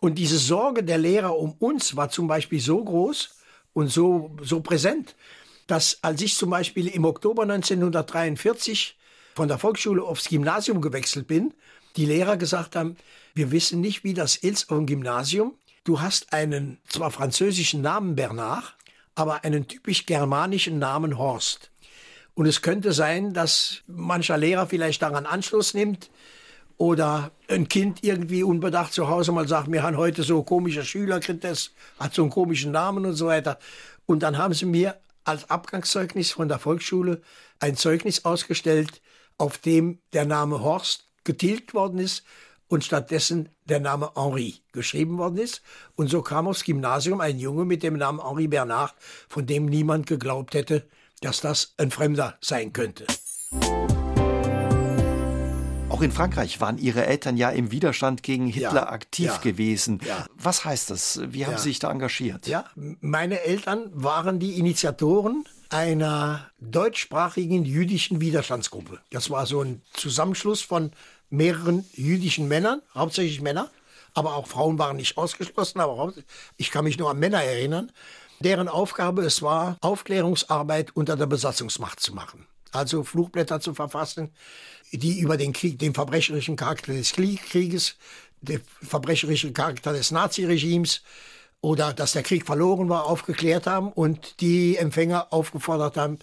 [0.00, 3.30] Und diese Sorge der Lehrer um uns war zum Beispiel so groß
[3.72, 5.14] und so, so präsent,
[5.66, 8.96] dass als ich zum Beispiel im Oktober 1943
[9.34, 11.52] von der Volksschule aufs Gymnasium gewechselt bin,
[11.98, 12.96] die Lehrer gesagt haben,
[13.34, 15.54] wir wissen nicht, wie das ist auf dem Gymnasium.
[15.82, 18.76] Du hast einen zwar französischen Namen Bernard,
[19.16, 21.72] aber einen typisch germanischen Namen Horst.
[22.34, 26.08] Und es könnte sein, dass mancher Lehrer vielleicht daran Anschluss nimmt
[26.76, 31.18] oder ein Kind irgendwie unbedacht zu Hause mal sagt, wir haben heute so komischer Schüler,
[31.18, 33.58] hat so einen komischen Namen und so weiter.
[34.06, 37.22] Und dann haben sie mir als Abgangszeugnis von der Volksschule
[37.58, 39.02] ein Zeugnis ausgestellt,
[39.36, 42.24] auf dem der Name Horst getilgt worden ist
[42.68, 45.60] und stattdessen der Name Henri geschrieben worden ist.
[45.94, 48.94] Und so kam aufs Gymnasium ein Junge mit dem Namen Henri Bernard,
[49.28, 50.88] von dem niemand geglaubt hätte,
[51.20, 53.04] dass das ein Fremder sein könnte.
[55.90, 60.00] Auch in Frankreich waren Ihre Eltern ja im Widerstand gegen Hitler ja, aktiv ja, gewesen.
[60.06, 60.24] Ja.
[60.34, 61.20] Was heißt das?
[61.28, 62.46] Wie haben Sie sich da engagiert?
[62.46, 69.00] Ja, meine Eltern waren die Initiatoren einer deutschsprachigen jüdischen Widerstandsgruppe.
[69.10, 70.92] Das war so ein Zusammenschluss von
[71.30, 73.70] mehreren jüdischen Männern, hauptsächlich Männer,
[74.14, 76.12] aber auch Frauen waren nicht ausgeschlossen, aber
[76.56, 77.92] ich kann mich nur an Männer erinnern,
[78.40, 82.46] deren Aufgabe es war, Aufklärungsarbeit unter der Besatzungsmacht zu machen.
[82.72, 84.32] Also Flugblätter zu verfassen,
[84.92, 87.96] die über den Krieg, den verbrecherischen Charakter des Krieges,
[88.40, 91.02] den verbrecherischen Charakter des Naziregimes
[91.60, 96.18] oder dass der Krieg verloren war, aufgeklärt haben und die Empfänger aufgefordert haben,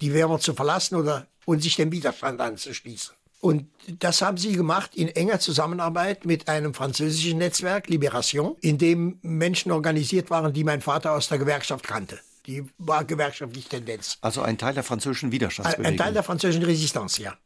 [0.00, 3.14] die Wehrmacht zu verlassen oder und sich dem Widerstand anzuschließen.
[3.44, 3.66] Und
[4.00, 9.70] das haben sie gemacht in enger Zusammenarbeit mit einem französischen Netzwerk, Libération, in dem Menschen
[9.70, 12.18] organisiert waren, die mein Vater aus der Gewerkschaft kannte.
[12.46, 14.16] Die war gewerkschaftliche Tendenz.
[14.22, 15.92] Also ein Teil der französischen Widerstandsbewegung.
[15.92, 17.36] Ein Teil der französischen Resistance, ja.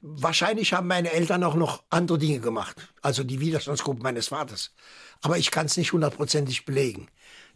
[0.00, 4.72] Wahrscheinlich haben meine Eltern auch noch andere Dinge gemacht, also die Widerstandsgruppe meines Vaters.
[5.20, 7.08] Aber ich kann es nicht hundertprozentig belegen.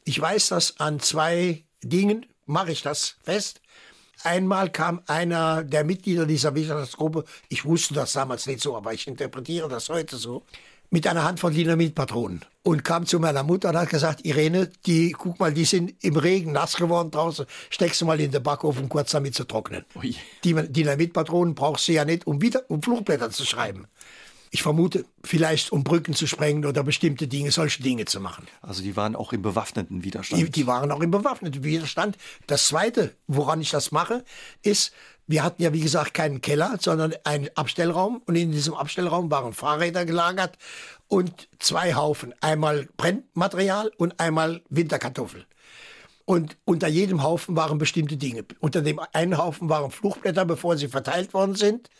[0.04, 3.62] Ich weiß, dass an zwei Dingen mache ich das fest.
[4.22, 9.06] Einmal kam einer der Mitglieder dieser Widerstandsgruppe, ich wusste das damals nicht so, aber ich
[9.06, 10.44] interpretiere das heute so,
[10.90, 15.10] mit einer Hand von Dynamitpatronen und kam zu meiner Mutter und hat gesagt, Irene, die,
[15.10, 18.88] guck mal, die sind im Regen nass geworden draußen, steckst du mal in den Backofen
[18.88, 19.84] kurz damit zu trocknen.
[19.96, 20.14] Ui.
[20.44, 23.86] Die Dynamitpatronen brauchst du ja nicht, um wieder, um Flugblätter zu schreiben.
[24.54, 28.46] Ich vermute, vielleicht um Brücken zu sprengen oder bestimmte Dinge, solche Dinge zu machen.
[28.62, 30.40] Also die waren auch im bewaffneten Widerstand.
[30.40, 32.16] Die, die waren auch im bewaffneten Widerstand.
[32.46, 34.24] Das Zweite, woran ich das mache,
[34.62, 34.92] ist,
[35.26, 38.22] wir hatten ja, wie gesagt, keinen Keller, sondern einen Abstellraum.
[38.26, 40.56] Und in diesem Abstellraum waren Fahrräder gelagert
[41.08, 42.32] und zwei Haufen.
[42.40, 45.46] Einmal Brennmaterial und einmal Winterkartoffel.
[46.26, 48.44] Und unter jedem Haufen waren bestimmte Dinge.
[48.60, 51.90] Unter dem einen Haufen waren Fluchblätter, bevor sie verteilt worden sind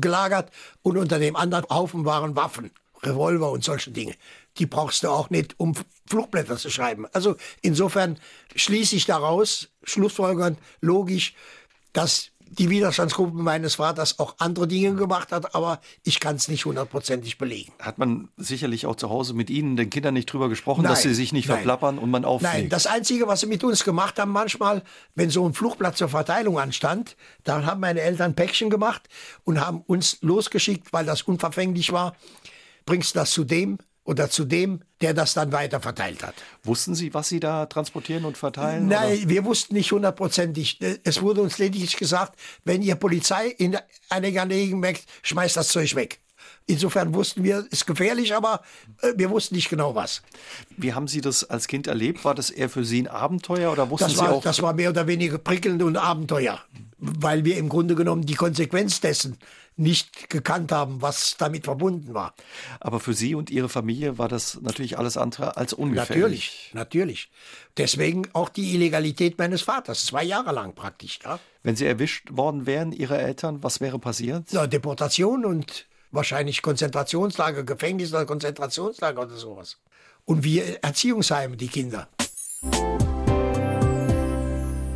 [0.00, 0.50] gelagert
[0.82, 2.70] und unter dem anderen Haufen waren Waffen,
[3.02, 4.14] Revolver und solche Dinge.
[4.58, 5.74] Die brauchst du auch nicht, um
[6.06, 7.06] Flugblätter zu schreiben.
[7.12, 8.18] Also insofern
[8.54, 11.34] schließe ich daraus, schlussfolgernd, logisch,
[11.92, 16.64] dass die Widerstandsgruppe meines Vaters auch andere Dinge gemacht hat, aber ich kann es nicht
[16.64, 17.72] hundertprozentig belegen.
[17.78, 21.02] Hat man sicherlich auch zu Hause mit Ihnen, den Kindern, nicht drüber gesprochen, nein, dass
[21.02, 21.56] sie sich nicht nein.
[21.56, 22.54] verplappern und man auffliegt?
[22.54, 24.82] Nein, das Einzige, was sie mit uns gemacht haben, manchmal,
[25.14, 29.08] wenn so ein Fluchtplatz zur Verteilung anstand, dann haben meine Eltern Päckchen gemacht
[29.44, 32.16] und haben uns losgeschickt, weil das unverfänglich war.
[32.86, 36.34] Bringst das zu dem, oder zu dem, der das dann weiter verteilt hat.
[36.62, 38.86] Wussten Sie, was Sie da transportieren und verteilen?
[38.86, 39.28] Nein, oder?
[39.28, 40.78] wir wussten nicht hundertprozentig.
[41.04, 43.76] Es wurde uns lediglich gesagt, wenn ihr Polizei in
[44.10, 46.20] eine Gelegenheit merkt, schmeißt das Zeug weg.
[46.66, 48.62] Insofern wussten wir, es ist gefährlich, aber
[49.02, 50.22] äh, wir wussten nicht genau was.
[50.76, 52.24] Wie haben Sie das als Kind erlebt?
[52.24, 54.42] War das eher für Sie ein Abenteuer oder wussten das war, Sie auch?
[54.42, 56.60] Das war mehr oder weniger prickelnd und Abenteuer,
[56.98, 59.36] weil wir im Grunde genommen die Konsequenz dessen
[59.76, 62.34] nicht gekannt haben, was damit verbunden war.
[62.80, 66.70] Aber für Sie und Ihre Familie war das natürlich alles andere als ungefährlich.
[66.70, 67.30] Natürlich, natürlich.
[67.76, 71.18] Deswegen auch die Illegalität meines Vaters, zwei Jahre lang praktisch.
[71.24, 71.40] Ja.
[71.62, 74.52] Wenn Sie erwischt worden wären, Ihre Eltern, was wäre passiert?
[74.52, 79.78] Ja, Deportation und wahrscheinlich Konzentrationslager, Gefängnis oder Konzentrationslager oder sowas.
[80.24, 82.08] Und wir Erziehungsheime, die Kinder.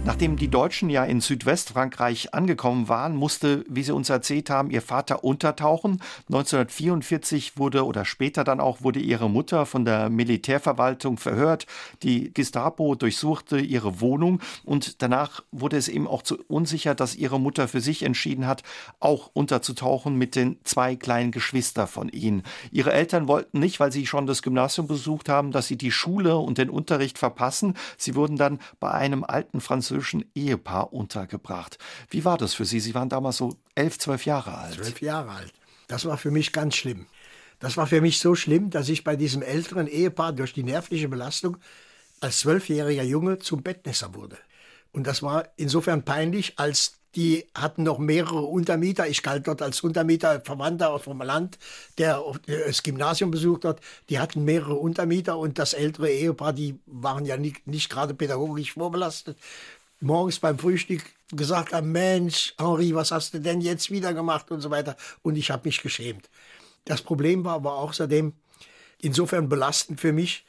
[0.09, 4.81] Nachdem die Deutschen ja in Südwestfrankreich angekommen waren, musste, wie sie uns erzählt haben, ihr
[4.81, 6.01] Vater untertauchen.
[6.31, 11.67] 1944 wurde oder später dann auch wurde ihre Mutter von der Militärverwaltung verhört.
[12.03, 17.39] Die Gestapo durchsuchte ihre Wohnung und danach wurde es eben auch zu unsicher, dass ihre
[17.39, 18.63] Mutter für sich entschieden hat,
[19.01, 22.45] auch unterzutauchen mit den zwei kleinen Geschwistern von ihnen.
[22.73, 26.39] Ihre Eltern wollten nicht, weil sie schon das Gymnasium besucht haben, dass sie die Schule
[26.39, 27.75] und den Unterricht verpassen.
[27.99, 31.79] Sie wurden dann bei einem alten französischen französischen Ehepaar untergebracht.
[32.11, 32.81] Wie war das für Sie?
[32.81, 34.75] Sie waren damals so elf, zwölf Jahre alt.
[34.75, 35.53] Zwölf Jahre alt.
[35.89, 37.07] Das war für mich ganz schlimm.
[37.61, 41.09] Das war für mich so schlimm, dass ich bei diesem älteren Ehepaar durch die nervliche
[41.09, 41.57] Belastung
[42.21, 44.39] als zwölfjähriger Junge zum Bettnässer wurde.
[44.93, 49.09] Und das war insofern peinlich, als die hatten noch mehrere Untermieter.
[49.09, 51.59] Ich galt dort als Untermieter, Verwandter vom Land,
[51.97, 53.81] der das Gymnasium besucht hat.
[54.09, 58.75] Die hatten mehrere Untermieter und das ältere Ehepaar, die waren ja nicht, nicht gerade pädagogisch
[58.75, 59.37] vorbelastet
[60.01, 64.61] morgens beim Frühstück gesagt haben, Mensch, Henri, was hast du denn jetzt wieder gemacht und
[64.61, 64.97] so weiter.
[65.23, 66.31] Und ich habe mich geschämt.
[66.85, 68.33] Das Problem war aber außerdem
[69.01, 70.45] insofern belastend für mich.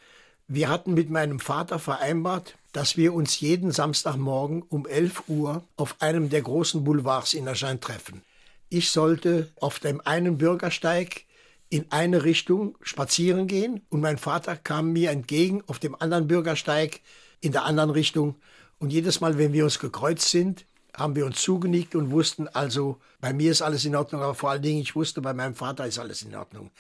[0.48, 5.96] Wir hatten mit meinem Vater vereinbart, dass wir uns jeden Samstagmorgen um 11 Uhr auf
[6.00, 8.22] einem der großen Boulevards in Agen treffen.
[8.70, 11.24] Ich sollte auf dem einen Bürgersteig
[11.70, 17.02] in eine Richtung spazieren gehen und mein Vater kam mir entgegen auf dem anderen Bürgersteig
[17.42, 18.36] in der anderen Richtung
[18.80, 20.66] und jedes Mal, wenn wir uns gekreuzt sind,
[20.96, 24.50] haben wir uns zugenickt und wussten also, bei mir ist alles in Ordnung, aber vor
[24.50, 26.72] allen Dingen, ich wusste, bei meinem Vater ist alles in Ordnung.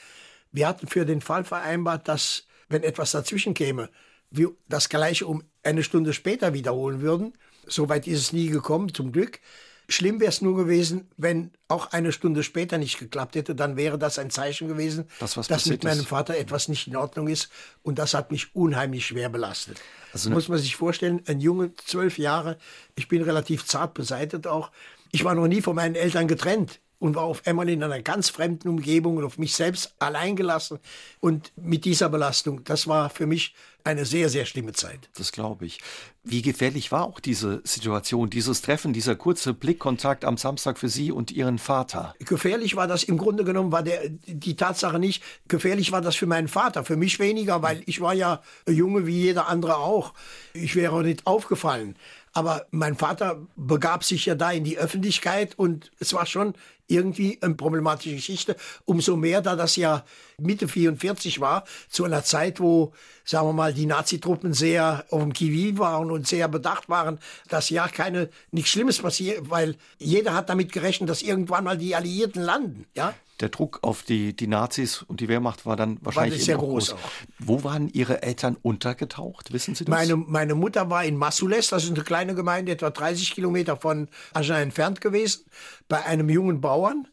[0.52, 3.90] Wir hatten für den Fall vereinbart, dass, wenn etwas dazwischen käme,
[4.32, 7.34] wir das Gleiche um eine Stunde später wiederholen würden.
[7.68, 9.40] Soweit ist es nie gekommen, zum Glück.
[9.89, 13.97] Schlimm wäre es nur gewesen, wenn auch eine Stunde später nicht geklappt hätte, dann wäre
[13.97, 17.49] das ein Zeichen gewesen, das, dass mit meinem Vater etwas nicht in Ordnung ist.
[17.82, 19.82] Und das hat mich unheimlich schwer belastet.
[20.13, 22.58] Also Muss man sich vorstellen, ein Junge, zwölf Jahre,
[22.95, 24.71] ich bin relativ zart beseitet auch.
[25.12, 26.80] Ich war noch nie von meinen Eltern getrennt.
[27.00, 30.80] Und war auf einmal in einer ganz fremden Umgebung und auf mich selbst allein gelassen.
[31.20, 35.10] Und mit dieser Belastung, das war für mich eine sehr, sehr schlimme Zeit.
[35.18, 35.80] Das glaube ich.
[36.24, 41.12] Wie gefährlich war auch diese Situation, dieses Treffen, dieser kurze Blickkontakt am Samstag für Sie
[41.12, 42.14] und Ihren Vater?
[42.20, 46.28] Gefährlich war das im Grunde genommen, war der, die Tatsache nicht, gefährlich war das für
[46.28, 50.14] meinen Vater, für mich weniger, weil ich war ja Junge wie jeder andere auch.
[50.54, 51.96] Ich wäre nicht aufgefallen.
[52.34, 56.54] Aber mein Vater begab sich ja da in die Öffentlichkeit und es war schon
[56.88, 58.56] irgendwie eine problematische Geschichte.
[58.86, 60.04] Umso mehr, da das ja
[60.38, 65.34] Mitte 44 war, zu einer Zeit, wo, sagen wir mal, die Nazitruppen sehr auf dem
[65.34, 70.50] Kiwi waren und sehr bedacht waren, dass ja keine, nichts Schlimmes passiert, weil jeder hat
[70.50, 75.02] damit gerechnet, dass irgendwann mal die Alliierten landen, ja der Druck auf die, die Nazis
[75.02, 76.89] und die Wehrmacht war dann wahrscheinlich war sehr groß.
[76.91, 76.99] groß.
[77.39, 79.54] Wo waren Ihre Eltern untergetaucht?
[79.54, 79.91] Wissen Sie das?
[79.91, 84.10] Meine, meine Mutter war in Masules, das ist eine kleine Gemeinde, etwa 30 Kilometer von
[84.34, 85.45] Agen entfernt gewesen,
[85.88, 87.08] bei einem jungen Bauern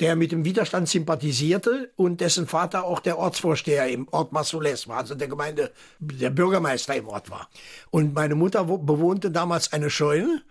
[0.00, 4.98] der mit dem Widerstand sympathisierte und dessen Vater auch der Ortsvorsteher im Ort Masules war,
[4.98, 7.48] also der Gemeinde, der Bürgermeister im Ort war.
[7.90, 10.42] Und meine Mutter bewohnte damals eine Scheune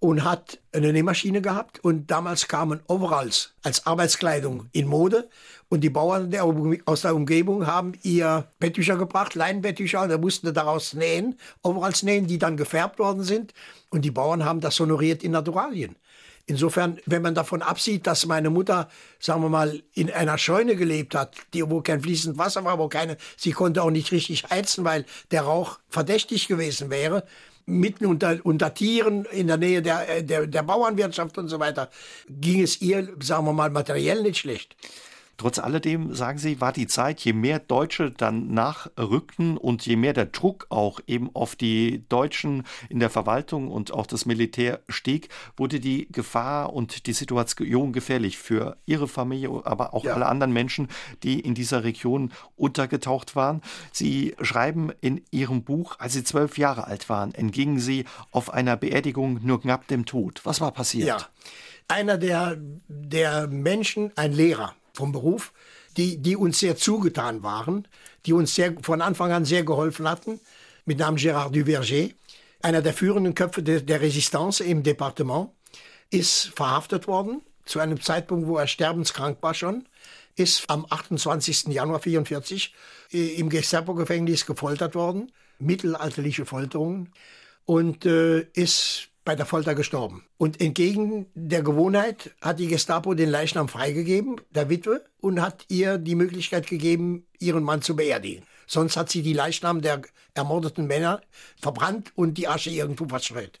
[0.00, 1.78] und hat eine Nähmaschine gehabt.
[1.84, 5.28] Und damals kamen Overalls als Arbeitskleidung in Mode.
[5.68, 6.44] Und die Bauern der,
[6.86, 10.02] aus der Umgebung haben ihr Bettücher gebracht, Leinenbettücher.
[10.02, 13.52] Und da mussten daraus nähen, Overalls nähen, die dann gefärbt worden sind.
[13.90, 15.96] Und die Bauern haben das honoriert in Naturalien.
[16.46, 18.88] Insofern, wenn man davon absieht, dass meine Mutter,
[19.20, 22.88] sagen wir mal, in einer Scheune gelebt hat, die, wo kein fließend Wasser war, wo
[22.88, 27.24] keine, sie konnte auch nicht richtig heizen, weil der Rauch verdächtig gewesen wäre,
[27.70, 31.90] mitten unter, unter Tieren in der Nähe der, der, der Bauernwirtschaft und so weiter,
[32.28, 34.76] ging es ihr, sagen wir mal, materiell nicht schlecht.
[35.40, 40.12] Trotz alledem, sagen Sie, war die Zeit, je mehr Deutsche dann nachrückten und je mehr
[40.12, 45.30] der Druck auch eben auf die Deutschen in der Verwaltung und auch das Militär stieg,
[45.56, 50.12] wurde die Gefahr und die Situation gefährlich für Ihre Familie, aber auch ja.
[50.12, 50.88] alle anderen Menschen,
[51.22, 53.62] die in dieser Region untergetaucht waren.
[53.92, 58.76] Sie schreiben in Ihrem Buch, als Sie zwölf Jahre alt waren, entgingen Sie auf einer
[58.76, 60.42] Beerdigung nur knapp dem Tod.
[60.44, 61.08] Was war passiert?
[61.08, 61.18] Ja.
[61.88, 65.52] Einer der, der Menschen, ein Lehrer, vom Beruf,
[65.96, 67.86] die, die uns sehr zugetan waren,
[68.26, 70.40] die uns sehr, von Anfang an sehr geholfen hatten,
[70.84, 72.12] mit Namen Gérard Duverger,
[72.62, 75.50] einer der führenden Köpfe de, der Resistance im Departement,
[76.10, 79.86] ist verhaftet worden, zu einem Zeitpunkt, wo er sterbenskrank war schon,
[80.36, 81.68] ist am 28.
[81.68, 82.74] Januar 1944
[83.12, 87.12] äh, im Gestapo-Gefängnis gefoltert worden, mittelalterliche Folterungen,
[87.66, 90.24] und äh, ist bei der Folter gestorben.
[90.38, 95.98] Und entgegen der Gewohnheit hat die Gestapo den Leichnam freigegeben, der Witwe, und hat ihr
[95.98, 98.44] die Möglichkeit gegeben, ihren Mann zu beerdigen.
[98.66, 100.02] Sonst hat sie die Leichnam der
[100.34, 101.20] ermordeten Männer
[101.60, 103.60] verbrannt und die Asche irgendwo verstreut.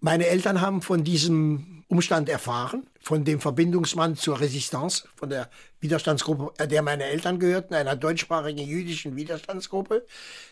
[0.00, 5.48] Meine Eltern haben von diesem Umstand erfahren, von dem Verbindungsmann zur Resistance, von der
[5.80, 10.04] Widerstandsgruppe, äh, der meine Eltern gehörten, einer deutschsprachigen jüdischen Widerstandsgruppe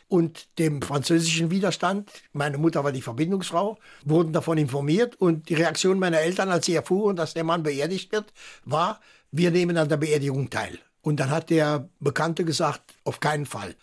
[0.09, 5.99] und dem französischen Widerstand, meine Mutter war die Verbindungsfrau, wurden davon informiert und die Reaktion
[5.99, 8.33] meiner Eltern, als sie erfuhren, dass der Mann beerdigt wird,
[8.65, 10.79] war, wir nehmen an der Beerdigung teil.
[11.03, 13.77] Und dann hat der Bekannte gesagt, auf keinen Fall.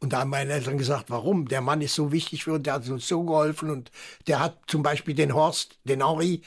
[0.00, 1.48] Und da haben meine Eltern gesagt, warum?
[1.48, 3.90] Der Mann ist so wichtig für uns, der hat uns so geholfen und
[4.26, 6.42] der hat zum Beispiel den Horst, den Henri,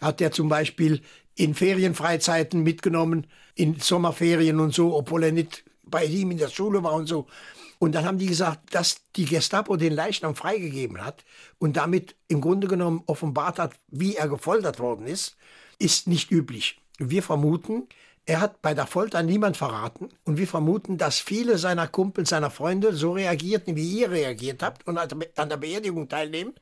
[0.00, 1.02] hat der zum Beispiel
[1.36, 6.82] in Ferienfreizeiten mitgenommen, in Sommerferien und so, obwohl er nicht bei ihm in der Schule
[6.82, 7.26] war und so.
[7.78, 11.24] Und dann haben die gesagt, dass die Gestapo den Leichnam freigegeben hat
[11.58, 15.36] und damit im Grunde genommen offenbart hat, wie er gefoltert worden ist,
[15.78, 16.80] ist nicht üblich.
[16.98, 17.86] Wir vermuten,
[18.24, 22.50] er hat bei der Folter niemand verraten und wir vermuten, dass viele seiner Kumpel, seiner
[22.50, 26.54] Freunde so reagierten, wie ihr reagiert habt und an der Beerdigung teilnehmen.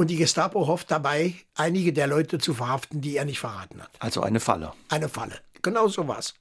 [0.00, 3.90] Und die Gestapo hofft dabei, einige der Leute zu verhaften, die er nicht verraten hat.
[3.98, 4.72] Also eine Falle.
[4.88, 5.34] Eine Falle.
[5.60, 6.32] Genau so war's.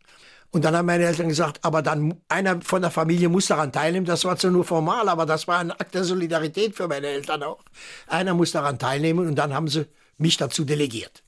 [0.50, 4.06] Und dann haben meine Eltern gesagt, aber dann einer von der Familie muss daran teilnehmen.
[4.06, 7.44] Das war zwar nur formal, aber das war ein Akt der Solidarität für meine Eltern
[7.44, 7.60] auch.
[8.08, 11.22] Einer muss daran teilnehmen und dann haben sie mich dazu delegiert.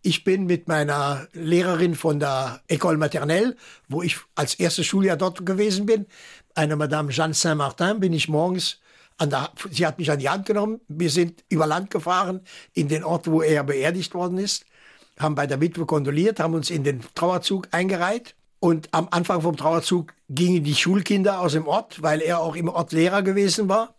[0.00, 3.56] Ich bin mit meiner Lehrerin von der École Maternelle,
[3.88, 6.06] wo ich als erstes Schuljahr dort gewesen bin,
[6.54, 8.78] eine Madame Jeanne Saint-Martin, bin ich morgens
[9.20, 10.80] der, sie hat mich an die Hand genommen.
[10.88, 12.40] Wir sind über Land gefahren
[12.72, 14.64] in den Ort, wo er beerdigt worden ist,
[15.18, 18.34] haben bei der Witwe kondoliert, haben uns in den Trauerzug eingereiht.
[18.60, 22.68] Und am Anfang vom Trauerzug gingen die Schulkinder aus dem Ort, weil er auch im
[22.68, 23.94] Ort Lehrer gewesen war.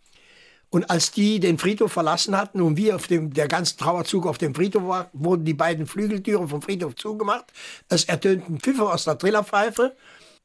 [0.68, 4.38] Und als die den Friedhof verlassen hatten und wir auf dem, der ganze Trauerzug auf
[4.38, 7.46] dem Friedhof war, wurden die beiden Flügeltüren vom Friedhof zugemacht.
[7.88, 9.96] Es ertönten Pfiffe aus der Trillerpfeife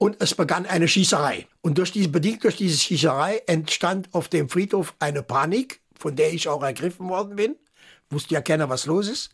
[0.02, 1.46] und es begann eine Schießerei.
[1.62, 6.34] Und durch diese, bedingt durch diese Schießerei entstand auf dem Friedhof eine Panik, von der
[6.34, 7.56] ich auch ergriffen worden bin,
[8.10, 9.30] wusste ja keiner, was los ist.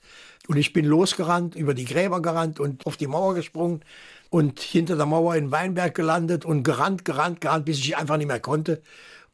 [0.50, 3.80] Und ich bin losgerannt, über die Gräber gerannt und auf die Mauer gesprungen
[4.30, 8.28] und hinter der Mauer in Weinberg gelandet und gerannt, gerannt, gerannt, bis ich einfach nicht
[8.28, 8.82] mehr konnte.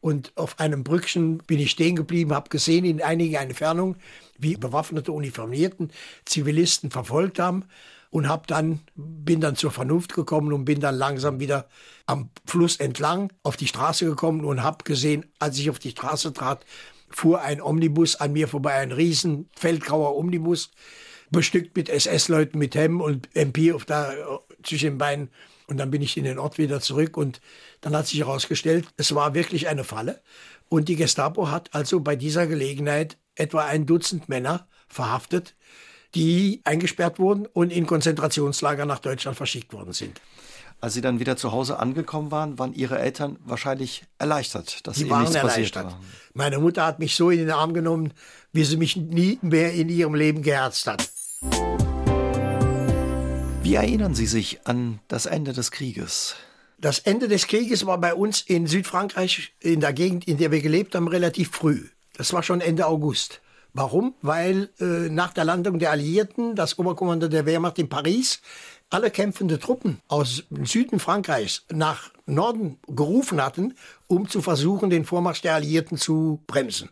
[0.02, 3.96] Und auf einem Brückchen bin ich stehen geblieben, habe gesehen in einiger Entfernung,
[4.38, 5.90] wie bewaffnete Uniformierten
[6.26, 7.66] Zivilisten verfolgt haben
[8.14, 11.68] und hab dann bin dann zur Vernunft gekommen und bin dann langsam wieder
[12.06, 16.32] am Fluss entlang auf die Straße gekommen und habe gesehen, als ich auf die Straße
[16.32, 16.64] trat,
[17.10, 20.70] fuhr ein Omnibus an mir vorbei, ein riesen feldgrauer Omnibus,
[21.32, 24.14] bestückt mit SS-Leuten mit Hemm und MP auf da
[24.62, 25.32] zwischen den Beinen.
[25.66, 27.42] Und dann bin ich in den Ort wieder zurück und
[27.82, 30.22] dann hat sich herausgestellt, es war wirklich eine Falle.
[30.70, 35.56] Und die Gestapo hat also bei dieser Gelegenheit etwa ein Dutzend Männer verhaftet,
[36.16, 40.22] die eingesperrt wurden und in Konzentrationslager nach Deutschland verschickt worden sind.
[40.82, 45.10] Als Sie dann wieder zu Hause angekommen waren, waren Ihre Eltern wahrscheinlich erleichtert, dass Sie
[45.10, 45.86] waren nichts passiert erleichtert.
[45.86, 46.00] war.
[46.34, 48.12] Meine Mutter hat mich so in den Arm genommen,
[48.52, 51.10] wie sie mich nie mehr in ihrem Leben geherzt hat.
[53.64, 56.36] Wie erinnern Sie sich an das Ende des Krieges?
[56.80, 60.62] Das Ende des Krieges war bei uns in Südfrankreich, in der Gegend, in der wir
[60.62, 61.88] gelebt haben, relativ früh.
[62.18, 63.40] Das war schon Ende August.
[63.74, 64.14] Warum?
[64.22, 68.40] Weil äh, nach der Landung der Alliierten das Oberkommando der Wehrmacht in Paris
[68.92, 73.74] alle kämpfende Truppen aus Süden Frankreichs nach Norden gerufen hatten,
[74.06, 76.90] um zu versuchen, den Vormarsch der Alliierten zu bremsen.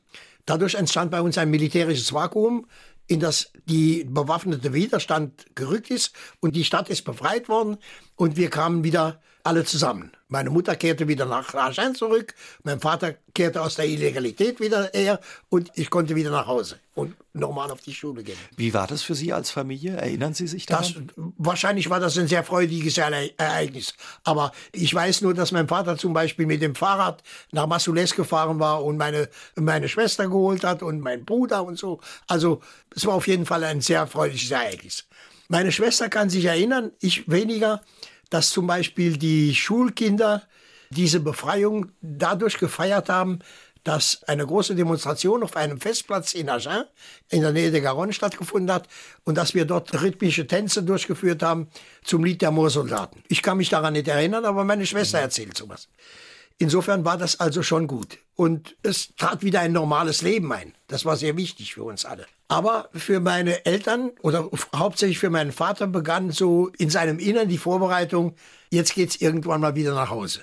[0.48, 2.66] Dadurch entstand bei uns ein militärisches Vakuum,
[3.06, 7.78] in das die bewaffnete Widerstand gerückt ist und die Stadt ist befreit worden
[8.16, 10.12] und wir kamen wieder alle zusammen.
[10.28, 12.34] Meine Mutter kehrte wieder nach Agen zurück,
[12.64, 15.20] mein Vater kehrte aus der Illegalität wieder her
[15.50, 18.38] und ich konnte wieder nach Hause und normal auf die Schule gehen.
[18.56, 19.98] Wie war das für Sie als Familie?
[19.98, 21.12] Erinnern Sie sich daran?
[21.16, 23.94] Das, wahrscheinlich war das ein sehr freudiges Ere- Ereignis.
[24.24, 27.22] Aber ich weiß nur, dass mein Vater zum Beispiel mit dem Fahrrad
[27.52, 32.00] nach Massoules gefahren war und meine, meine Schwester geholt hat und mein Bruder und so.
[32.28, 32.62] Also
[32.96, 35.06] es war auf jeden Fall ein sehr freudiges Ereignis.
[35.50, 37.82] Meine Schwester kann sich erinnern, ich weniger,
[38.32, 40.42] dass zum Beispiel die Schulkinder
[40.90, 43.40] diese Befreiung dadurch gefeiert haben,
[43.84, 46.86] dass eine große Demonstration auf einem Festplatz in Agen
[47.30, 48.88] in der Nähe der Garonne stattgefunden hat
[49.24, 51.68] und dass wir dort rhythmische Tänze durchgeführt haben
[52.04, 53.24] zum Lied der Moorsoldaten.
[53.28, 55.88] Ich kann mich daran nicht erinnern, aber meine Schwester erzählt sowas.
[56.62, 58.20] Insofern war das also schon gut.
[58.36, 60.76] Und es trat wieder ein normales Leben ein.
[60.88, 62.28] Das war sehr wichtig für uns alle.
[62.50, 67.58] Aber für meine Eltern oder hauptsächlich für meinen Vater begann so in seinem Innern die
[67.58, 68.36] Vorbereitung,
[68.70, 70.42] jetzt geht's irgendwann mal wieder nach Hause.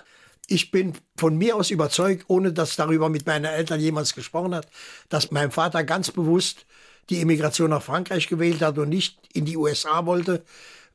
[0.48, 4.66] Ich bin von mir aus überzeugt, ohne dass darüber mit meinen Eltern jemals gesprochen hat,
[5.10, 6.66] dass mein Vater ganz bewusst
[7.10, 10.42] die Emigration nach Frankreich gewählt hat und nicht in die USA wollte,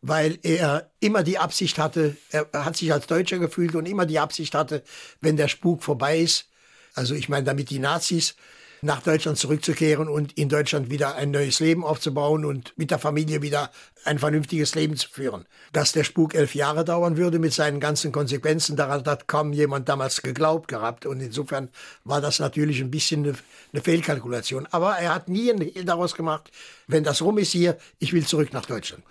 [0.04, 4.20] weil er immer die Absicht hatte, er hat sich als Deutscher gefühlt und immer die
[4.20, 4.84] Absicht hatte,
[5.22, 6.49] wenn der Spuk vorbei ist,
[6.93, 8.36] also ich meine damit die Nazis,
[8.82, 13.41] nach Deutschland zurückzukehren und in Deutschland wieder ein neues Leben aufzubauen und mit der Familie
[13.41, 13.72] wieder
[14.04, 15.45] ein vernünftiges Leben zu führen.
[15.72, 19.88] Dass der Spuk elf Jahre dauern würde mit seinen ganzen Konsequenzen, daran hat kaum jemand
[19.88, 21.06] damals geglaubt gehabt.
[21.06, 21.70] Und insofern
[22.04, 23.38] war das natürlich ein bisschen eine,
[23.72, 24.68] eine Fehlkalkulation.
[24.72, 25.54] Aber er hat nie
[25.86, 26.51] daraus gemacht,
[26.88, 29.04] wenn das rum ist hier, ich will zurück nach Deutschland.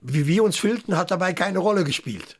[0.00, 2.38] Wie wir uns fühlten, hat dabei keine Rolle gespielt.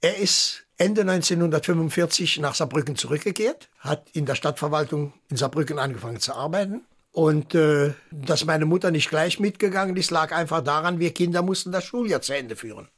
[0.00, 6.34] Er ist Ende 1945 nach Saarbrücken zurückgekehrt, hat in der Stadtverwaltung in Saarbrücken angefangen zu
[6.34, 6.82] arbeiten.
[7.12, 11.72] Und äh, dass meine Mutter nicht gleich mitgegangen ist, lag einfach daran, wir Kinder mussten
[11.72, 12.88] das Schuljahr zu Ende führen.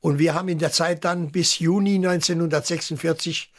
[0.00, 3.52] Und wir haben in der Zeit dann bis Juni 1946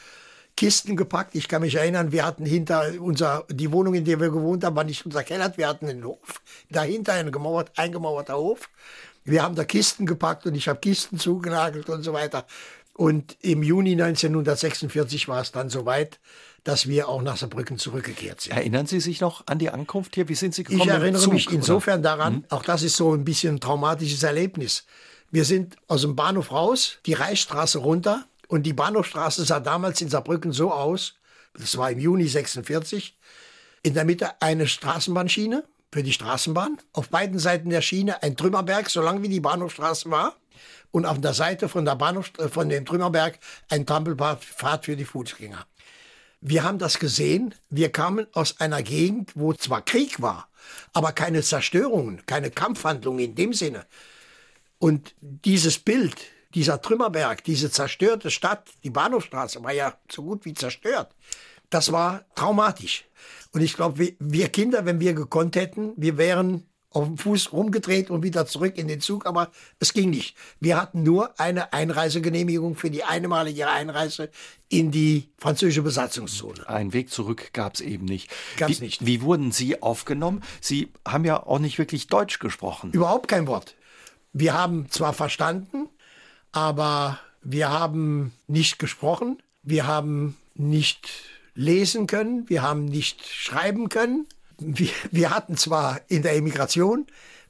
[0.55, 1.35] Kisten gepackt.
[1.35, 4.75] Ich kann mich erinnern, wir hatten hinter unser, die Wohnung, in der wir gewohnt haben,
[4.75, 6.41] war nicht unser Keller, wir hatten einen Hof.
[6.69, 8.69] Dahinter ein gemauert, eingemauerter Hof.
[9.29, 12.45] Wir haben da Kisten gepackt und ich habe Kisten zugenagelt und so weiter.
[12.93, 16.19] Und im Juni 1946 war es dann soweit,
[16.65, 18.51] dass wir auch nach Saarbrücken zurückgekehrt sind.
[18.53, 20.27] Erinnern Sie sich noch an die Ankunft hier?
[20.27, 20.81] Wie sind Sie gekommen?
[20.81, 21.53] Ich erinnere Zug, mich oder?
[21.53, 21.59] Hm?
[21.59, 24.85] insofern daran, auch das ist so ein bisschen ein traumatisches Erlebnis.
[25.31, 30.09] Wir sind aus dem Bahnhof raus, die Reichsstraße runter und die Bahnhofstraße sah damals in
[30.09, 31.15] Saarbrücken so aus,
[31.57, 33.15] das war im Juni 46,
[33.83, 38.89] in der Mitte eine Straßenbahnschiene für die Straßenbahn, auf beiden Seiten der Schiene ein Trümmerberg,
[38.89, 40.35] so lang wie die Bahnhofstraße war
[40.91, 45.05] und auf der Seite von, der Bahnhof, äh, von dem Trümmerberg ein Trampelpfad für die
[45.05, 45.65] Fußgänger.
[46.41, 47.53] Wir haben das gesehen.
[47.69, 50.47] Wir kamen aus einer Gegend, wo zwar Krieg war,
[50.93, 53.85] aber keine Zerstörungen, keine Kampfhandlungen in dem Sinne.
[54.77, 56.15] Und dieses Bild,
[56.53, 61.13] dieser Trümmerberg, diese zerstörte Stadt, die Bahnhofstraße war ja so gut wie zerstört.
[61.69, 63.05] Das war traumatisch.
[63.51, 68.09] Und ich glaube, wir, Kinder, wenn wir gekonnt hätten, wir wären auf dem Fuß rumgedreht
[68.09, 70.35] und wieder zurück in den Zug, aber es ging nicht.
[70.59, 74.31] Wir hatten nur eine Einreisegenehmigung für die einmalige Einreise
[74.69, 76.67] in die französische Besatzungszone.
[76.67, 78.31] Ein Weg zurück gab es eben nicht.
[78.57, 79.05] Gab's wie, nicht.
[79.05, 80.43] Wie wurden Sie aufgenommen?
[80.61, 82.91] Sie haben ja auch nicht wirklich Deutsch gesprochen.
[82.91, 83.75] Überhaupt kein Wort.
[84.33, 85.89] Wir haben zwar verstanden,
[86.51, 91.07] aber wir haben nicht gesprochen, wir haben nicht
[91.59, 94.27] lesen können, wir haben nicht schreiben können.
[94.57, 97.05] Wir, wir hatten zwar in der Emigration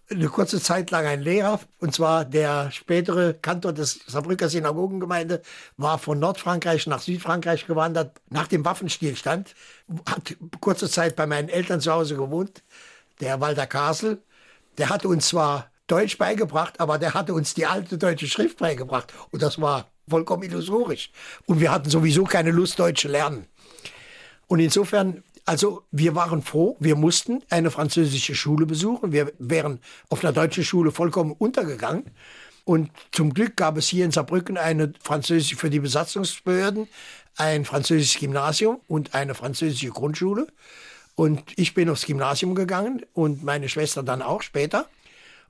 [0.10, 5.44] eine kurze Zeit lang einen Lehrer, und zwar der spätere Kantor des Saarbrücker Synagogengemeinde,
[5.78, 9.54] war von Nordfrankreich nach Südfrankreich gewandert, nach dem Waffenstillstand,
[10.08, 12.64] hat kurze Zeit bei meinen Eltern zu Hause gewohnt,
[13.22, 14.24] der Walter Kasel.
[14.80, 19.14] Der hatte uns zwar Deutsch beigebracht, aber der hatte uns die alte deutsche Schrift beigebracht.
[19.30, 21.12] Und das war vollkommen illusorisch.
[21.46, 23.46] Und wir hatten sowieso keine Lust, Deutsch zu lernen.
[24.50, 29.12] Und insofern, also wir waren froh, wir mussten eine französische Schule besuchen.
[29.12, 29.80] Wir wären
[30.10, 32.06] auf einer deutschen Schule vollkommen untergegangen.
[32.66, 36.88] Und zum Glück gab es hier in Saarbrücken eine französische für die Besatzungsbehörden,
[37.38, 40.48] ein französisches Gymnasium und eine französische Grundschule.
[41.14, 44.88] Und ich bin aufs Gymnasium gegangen und meine Schwester dann auch später.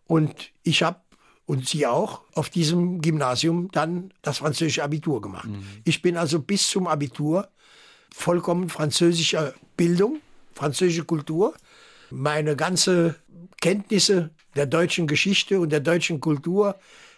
[0.08, 1.00] Und ich habe
[1.46, 5.48] und sie auch auf diesem Gymnasium dann das französische Abitur gemacht.
[5.48, 5.64] Mhm.
[5.86, 7.48] Ich bin also bis zum Abitur
[8.14, 10.20] vollkommen französischer Bildung,
[10.54, 11.54] französische Kultur.
[12.10, 13.16] Meine ganze
[13.62, 16.76] Kenntnisse der deutschen Geschichte und der deutschen Kultur,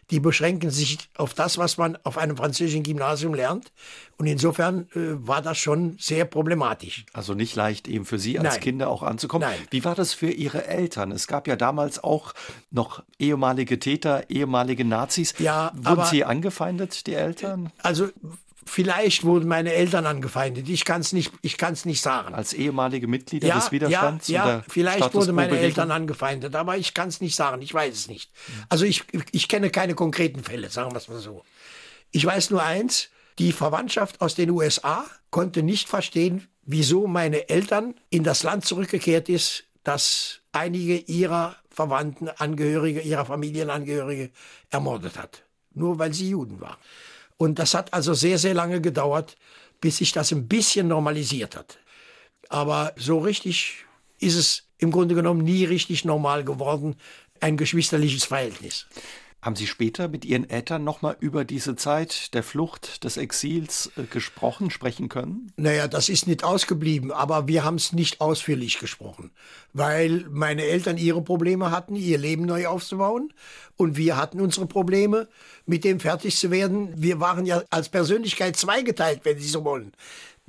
[0.10, 3.72] die beschränken sich auf das, was man auf einem französischen Gymnasium lernt.
[4.18, 7.06] Und insofern äh, war das schon sehr problematisch.
[7.14, 8.60] Also nicht leicht eben für Sie als Nein.
[8.60, 9.48] Kinder auch anzukommen.
[9.48, 9.60] Nein.
[9.70, 11.12] Wie war das für Ihre Eltern?
[11.12, 12.34] Es gab ja damals auch
[12.72, 15.34] noch ehemalige Täter, ehemalige Nazis.
[15.40, 17.72] Ja, Wurden aber- Sie angefeindet, die Eltern?
[17.82, 18.10] Also
[18.66, 20.70] vielleicht wurden meine Eltern angefeindet.
[20.70, 22.34] Ich kann es nicht, ich kann's nicht sagen.
[22.34, 24.28] Als ehemalige Mitglieder ja, des Widerstands?
[24.28, 25.58] Ja, ja vielleicht wurden meine?
[25.58, 27.62] Eltern angefeindet, aber ich kann es nicht sagen.
[27.62, 28.32] Ich weiß es nicht.
[28.70, 31.44] Also ich, ich kenne keine konkreten Fälle, sagen wir es mal so.
[32.12, 33.10] Ich weiß nur eins,
[33.40, 39.30] die Verwandtschaft aus den USA konnte nicht verstehen, wieso meine Eltern in das Land zurückgekehrt
[39.30, 44.32] ist, das einige ihrer Verwandten, Angehörige, ihrer Familienangehörige
[44.70, 45.44] ermordet hat.
[45.74, 46.78] Nur weil sie Juden waren.
[47.42, 49.36] Und das hat also sehr, sehr lange gedauert,
[49.80, 51.80] bis sich das ein bisschen normalisiert hat.
[52.50, 53.84] Aber so richtig
[54.20, 56.98] ist es im Grunde genommen nie richtig normal geworden,
[57.40, 58.86] ein geschwisterliches Verhältnis.
[59.42, 64.04] Haben Sie später mit Ihren Eltern nochmal über diese Zeit der Flucht, des Exils äh,
[64.04, 65.52] gesprochen, sprechen können?
[65.58, 69.32] Naja, das ist nicht ausgeblieben, aber wir haben es nicht ausführlich gesprochen,
[69.74, 73.34] weil meine Eltern ihre Probleme hatten, ihr Leben neu aufzubauen
[73.78, 75.28] und wir hatten unsere Probleme,
[75.66, 76.90] mit dem fertig zu werden.
[76.96, 79.92] Wir waren ja als Persönlichkeit zweigeteilt, wenn Sie so wollen.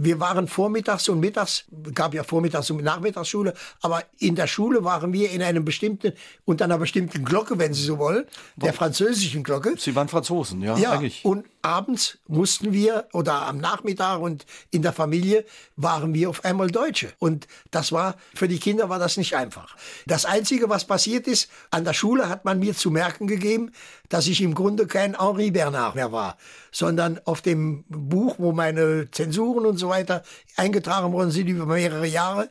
[0.05, 5.13] Wir waren vormittags und mittags, gab ja Vormittags- und Nachmittagsschule, aber in der Schule waren
[5.13, 6.13] wir in einem bestimmten,
[6.45, 8.25] unter einer bestimmten Glocke, wenn Sie so wollen,
[8.57, 9.75] der französischen Glocke.
[9.79, 11.25] Sie waren Franzosen, ja, Ja, eigentlich.
[11.25, 15.45] und abends mussten wir oder am Nachmittag und in der Familie
[15.77, 17.13] waren wir auf einmal Deutsche.
[17.19, 19.77] Und das war, für die Kinder war das nicht einfach.
[20.07, 23.73] Das Einzige, was passiert ist, an der Schule hat man mir zu merken gegeben,
[24.09, 26.37] dass ich im Grunde kein Henri Bernard mehr war,
[26.71, 30.23] sondern auf dem Buch, wo meine Zensuren und so weiter
[30.57, 32.51] eingetragen worden sind über mehrere Jahre,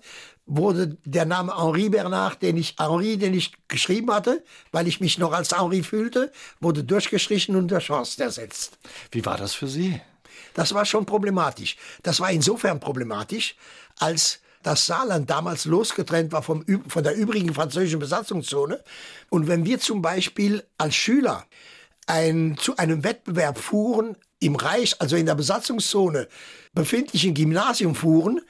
[0.53, 5.17] wurde der Name Henri Bernard, den ich Henri, den ich geschrieben hatte, weil ich mich
[5.17, 8.77] noch als Henri fühlte, wurde durchgestrichen und durch Horst ersetzt.
[9.11, 10.01] Wie war das für Sie?
[10.53, 11.77] Das war schon problematisch.
[12.03, 13.55] Das war insofern problematisch,
[13.97, 18.83] als das Saarland damals losgetrennt war vom, von der übrigen französischen Besatzungszone.
[19.29, 21.45] Und wenn wir zum Beispiel als Schüler
[22.07, 26.27] ein, zu einem Wettbewerb fuhren, im Reich, also in der Besatzungszone
[26.73, 28.41] befindlichen Gymnasium fuhren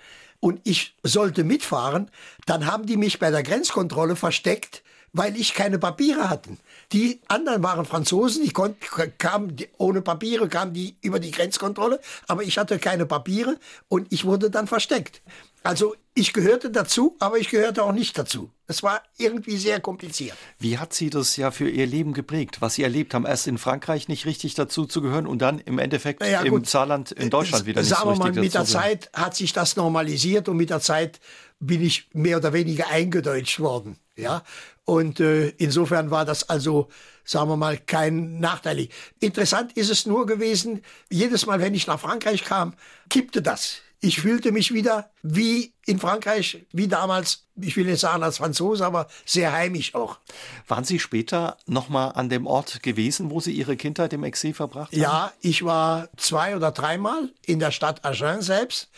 [0.41, 2.11] und ich sollte mitfahren,
[2.45, 4.83] dann haben die mich bei der Grenzkontrolle versteckt,
[5.13, 6.57] weil ich keine Papiere hatten.
[6.93, 8.77] Die anderen waren Franzosen, die konnten,
[9.17, 13.57] kamen ohne Papiere, kamen die über die Grenzkontrolle, aber ich hatte keine Papiere
[13.87, 15.21] und ich wurde dann versteckt.
[15.63, 18.49] Also ich gehörte dazu, aber ich gehörte auch nicht dazu.
[18.67, 20.35] Es war irgendwie sehr kompliziert.
[20.59, 23.25] Wie hat Sie das ja für Ihr Leben geprägt, was Sie erlebt haben?
[23.25, 26.63] Erst in Frankreich nicht richtig dazu zu gehören und dann im Endeffekt Naja, im.
[26.65, 28.65] Saarland, in Deutschland wieder nicht Sagen so wir richtig mal, mit der.
[28.65, 31.19] Zeit hat sich das normalisiert und mit der Zeit
[31.59, 33.97] bin ich mehr oder weniger eingedeutscht worden.
[34.21, 34.43] Ja,
[34.85, 36.89] und äh, insofern war das also,
[37.23, 38.87] sagen wir mal, kein Nachteil.
[39.19, 42.73] Interessant ist es nur gewesen, jedes Mal, wenn ich nach Frankreich kam,
[43.09, 43.77] kippte das.
[44.03, 48.83] Ich fühlte mich wieder wie in Frankreich, wie damals, ich will nicht sagen als Franzose,
[48.83, 50.17] aber sehr heimisch auch.
[50.67, 54.91] Waren Sie später nochmal an dem Ort gewesen, wo Sie Ihre Kindheit im Exil verbracht
[54.91, 54.99] haben?
[54.99, 58.89] Ja, ich war zwei oder dreimal in der Stadt Agen selbst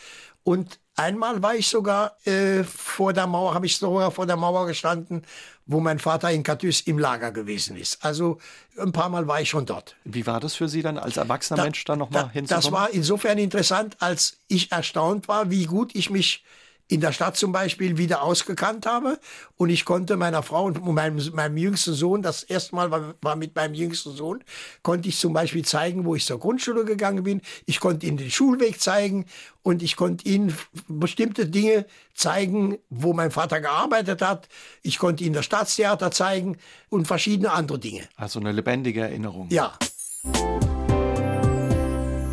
[0.42, 4.66] und einmal war ich sogar äh, vor der Mauer, habe ich sogar vor der Mauer
[4.66, 5.24] gestanden,
[5.66, 8.04] wo mein Vater in Katüs im Lager gewesen ist.
[8.04, 8.38] Also
[8.78, 9.96] ein paar Mal war ich schon dort.
[10.04, 12.62] Wie war das für Sie dann als erwachsener da, Mensch da nochmal hinzukommen?
[12.64, 16.44] Das war insofern interessant, als ich erstaunt war, wie gut ich mich
[16.88, 19.18] in der Stadt zum Beispiel wieder ausgekannt habe.
[19.56, 23.36] Und ich konnte meiner Frau und meinem, meinem jüngsten Sohn, das erste Mal war, war,
[23.36, 24.44] mit meinem jüngsten Sohn,
[24.82, 27.40] konnte ich zum Beispiel zeigen, wo ich zur Grundschule gegangen bin.
[27.66, 29.24] Ich konnte ihnen den Schulweg zeigen
[29.62, 30.54] und ich konnte ihnen
[30.88, 34.48] bestimmte Dinge zeigen, wo mein Vater gearbeitet hat.
[34.82, 36.58] Ich konnte ihnen das Staatstheater zeigen
[36.90, 38.02] und verschiedene andere Dinge.
[38.16, 39.48] Also eine lebendige Erinnerung.
[39.50, 39.78] Ja.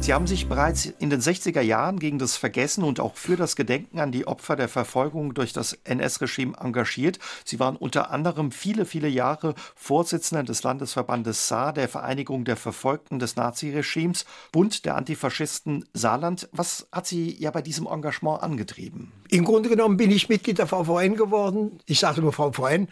[0.01, 3.55] Sie haben sich bereits in den 60er Jahren gegen das Vergessen und auch für das
[3.55, 7.19] Gedenken an die Opfer der Verfolgung durch das NS-Regime engagiert.
[7.45, 13.19] Sie waren unter anderem viele, viele Jahre Vorsitzender des Landesverbandes Saar, der Vereinigung der Verfolgten
[13.19, 16.49] des Naziregimes, Bund der Antifaschisten Saarland.
[16.51, 19.11] Was hat Sie ja bei diesem Engagement angetrieben?
[19.29, 21.79] Im Grunde genommen bin ich Mitglied der VVN geworden.
[21.85, 22.87] Ich sage nur VVN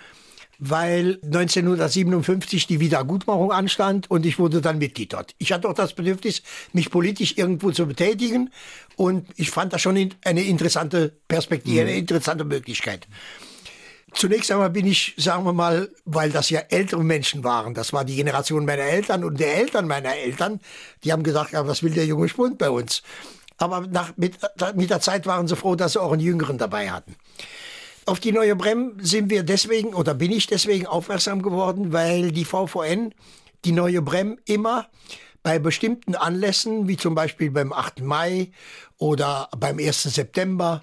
[0.59, 5.33] weil 1957 die Wiedergutmachung anstand und ich wurde dann Mitglied dort.
[5.37, 6.43] Ich hatte auch das Bedürfnis,
[6.73, 8.51] mich politisch irgendwo zu betätigen
[8.97, 11.97] und ich fand das schon eine interessante Perspektive, eine mhm.
[11.99, 13.07] interessante Möglichkeit.
[14.13, 18.03] Zunächst einmal bin ich, sagen wir mal, weil das ja ältere Menschen waren, das war
[18.03, 20.59] die Generation meiner Eltern und der Eltern meiner Eltern,
[21.03, 23.01] die haben gesagt, ja, was will der junge Spund bei uns?
[23.57, 24.37] Aber nach, mit,
[24.75, 27.15] mit der Zeit waren sie froh, dass sie auch einen Jüngeren dabei hatten.
[28.09, 32.43] Auf die Neue Brem sind wir deswegen oder bin ich deswegen aufmerksam geworden, weil die
[32.43, 33.13] VVN
[33.65, 34.87] die Neue Brem immer
[35.43, 38.01] bei bestimmten Anlässen, wie zum Beispiel beim 8.
[38.01, 38.49] Mai
[38.97, 40.01] oder beim 1.
[40.01, 40.81] September,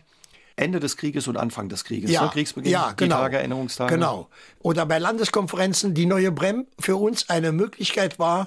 [0.55, 2.31] Ende des Krieges und Anfang des Krieges, ja, ne?
[2.31, 3.93] Kriegsbeginn, ja, genau, die Tage, Erinnerungstage.
[3.93, 4.29] Genau.
[4.61, 8.47] Oder bei Landeskonferenzen die Neue Brem für uns eine Möglichkeit war,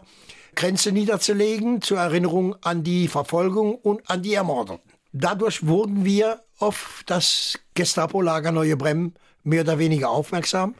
[0.56, 4.89] Grenze niederzulegen zur Erinnerung an die Verfolgung und an die Ermordeten.
[5.12, 10.76] Dadurch wurden wir auf das Gestapo-Lager Neue Brem mehr oder weniger aufmerksam.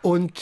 [0.00, 0.40] Und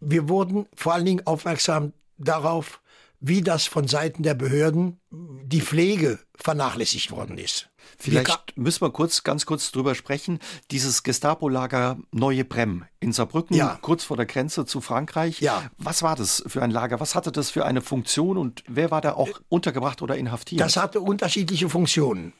[0.00, 2.80] wir wurden vor allen Dingen aufmerksam darauf,
[3.24, 7.68] wie das von Seiten der Behörden die Pflege vernachlässigt worden ist.
[7.96, 10.40] Vielleicht müssen wir kurz, ganz kurz drüber sprechen.
[10.72, 13.78] Dieses Gestapo-Lager Neue Brem in Saarbrücken, ja.
[13.80, 15.40] kurz vor der Grenze zu Frankreich.
[15.40, 15.70] Ja.
[15.78, 16.98] Was war das für ein Lager?
[16.98, 20.60] Was hatte das für eine Funktion und wer war da auch untergebracht oder inhaftiert?
[20.60, 22.32] Das hatte unterschiedliche Funktionen.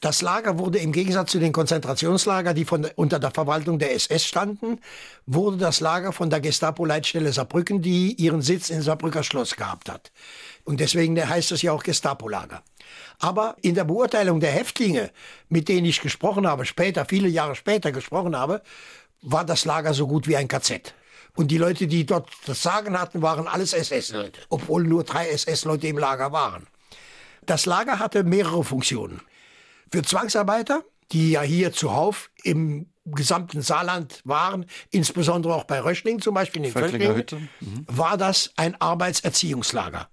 [0.00, 4.26] Das Lager wurde im Gegensatz zu den Konzentrationslager, die von, unter der Verwaltung der SS
[4.26, 4.78] standen,
[5.24, 10.12] wurde das Lager von der Gestapo-Leitstelle Saarbrücken, die ihren Sitz in Saarbrücker Schloss gehabt hat.
[10.64, 12.62] Und deswegen heißt es ja auch Gestapo-Lager.
[13.20, 15.10] Aber in der Beurteilung der Häftlinge,
[15.48, 18.60] mit denen ich gesprochen habe, später, viele Jahre später gesprochen habe,
[19.22, 20.92] war das Lager so gut wie ein KZ.
[21.36, 25.86] Und die Leute, die dort das Sagen hatten, waren alles SS-Leute, obwohl nur drei SS-Leute
[25.86, 26.66] im Lager waren.
[27.46, 29.22] Das Lager hatte mehrere Funktionen.
[29.90, 30.82] Für Zwangsarbeiter,
[31.12, 36.72] die ja hier zuhauf im gesamten Saarland waren, insbesondere auch bei Röschling zum Beispiel in
[36.72, 37.24] Völklingen,
[37.60, 37.84] mhm.
[37.86, 40.08] war das ein Arbeitserziehungslager.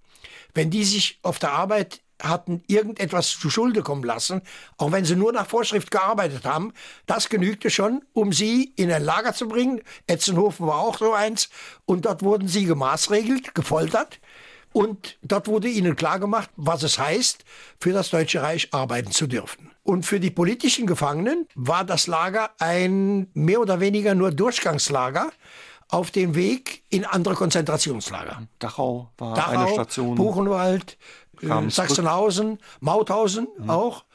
[0.53, 4.41] Wenn die sich auf der Arbeit hatten irgendetwas zu Schulde kommen lassen,
[4.77, 6.73] auch wenn sie nur nach Vorschrift gearbeitet haben,
[7.05, 9.81] das genügte schon, um sie in ein Lager zu bringen.
[10.07, 11.49] Etzenhofen war auch so eins.
[11.85, 14.19] Und dort wurden sie gemaßregelt, gefoltert.
[14.73, 17.45] Und dort wurde ihnen klargemacht, was es heißt,
[17.79, 19.71] für das Deutsche Reich arbeiten zu dürfen.
[19.83, 25.31] Und für die politischen Gefangenen war das Lager ein mehr oder weniger nur Durchgangslager
[25.89, 28.47] auf dem Weg in andere Konzentrationslager.
[28.57, 30.15] Dachau war Dachau, eine Station.
[30.15, 30.97] Buchenwald,
[31.41, 33.69] äh, Sachsenhausen, Mauthausen mhm.
[33.69, 34.05] auch,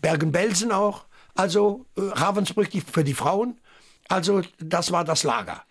[0.00, 3.60] Bergen-Belsen auch, also äh, Ravensbrück für die Frauen.
[4.08, 5.62] Also das war das Lager.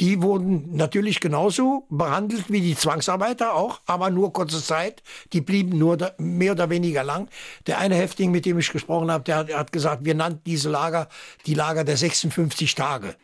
[0.00, 5.02] Die wurden natürlich genauso behandelt wie die Zwangsarbeiter auch, aber nur kurze Zeit.
[5.34, 7.28] Die blieben nur da, mehr oder weniger lang.
[7.66, 10.70] Der eine Häftling, mit dem ich gesprochen habe, der, der hat gesagt, wir nannten diese
[10.70, 11.08] Lager
[11.44, 13.14] die Lager der 56 Tage.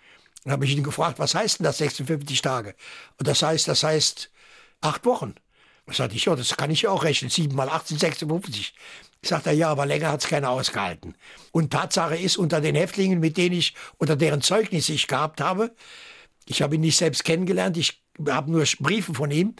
[0.44, 2.74] Dann habe ich ihn gefragt, was heißt denn das 56 Tage?
[3.18, 4.30] Und das heißt, das heißt
[4.82, 5.34] acht Wochen.
[5.86, 7.30] Da sagte ich, ja, das kann ich ja auch rechnen.
[7.30, 8.74] Sieben mal acht sind 56.
[9.22, 11.14] Sagt er, ja, aber länger hat es keiner ausgehalten.
[11.52, 15.74] Und Tatsache ist, unter den Häftlingen, mit denen ich, unter deren Zeugnis ich gehabt habe,
[16.48, 19.54] ich habe ihn nicht selbst kennengelernt, ich habe nur Briefe von ihm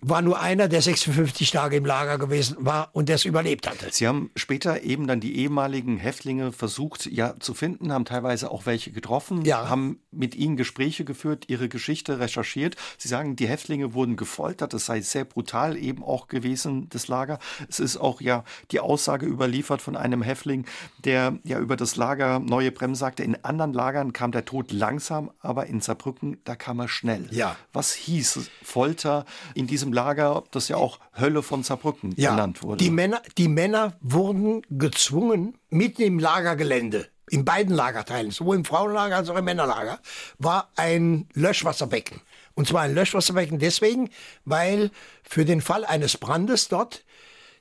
[0.00, 3.88] war nur einer, der 56 Tage im Lager gewesen war und der es überlebt hatte.
[3.90, 8.66] Sie haben später eben dann die ehemaligen Häftlinge versucht ja zu finden, haben teilweise auch
[8.66, 9.68] welche getroffen, ja.
[9.70, 12.76] haben mit ihnen Gespräche geführt, ihre Geschichte recherchiert.
[12.98, 17.38] Sie sagen, die Häftlinge wurden gefoltert, es sei sehr brutal eben auch gewesen, das Lager.
[17.68, 20.66] Es ist auch ja die Aussage überliefert von einem Häftling,
[21.04, 25.30] der ja über das Lager Neue Brem sagte, in anderen Lagern kam der Tod langsam,
[25.40, 27.28] aber in Saarbrücken, da kam er schnell.
[27.30, 27.56] Ja.
[27.72, 29.24] Was hieß Folter
[29.54, 32.76] in diesem diesem Lager, das ja auch Hölle von Saarbrücken ja, genannt wurde.
[32.76, 39.16] Die Männer, die Männer wurden gezwungen, mitten im Lagergelände in beiden Lagerteilen, sowohl im Frauenlager
[39.16, 39.98] als auch im Männerlager,
[40.38, 42.20] war ein Löschwasserbecken.
[42.54, 44.10] Und zwar ein Löschwasserbecken deswegen,
[44.44, 44.90] weil
[45.24, 47.04] für den Fall eines Brandes dort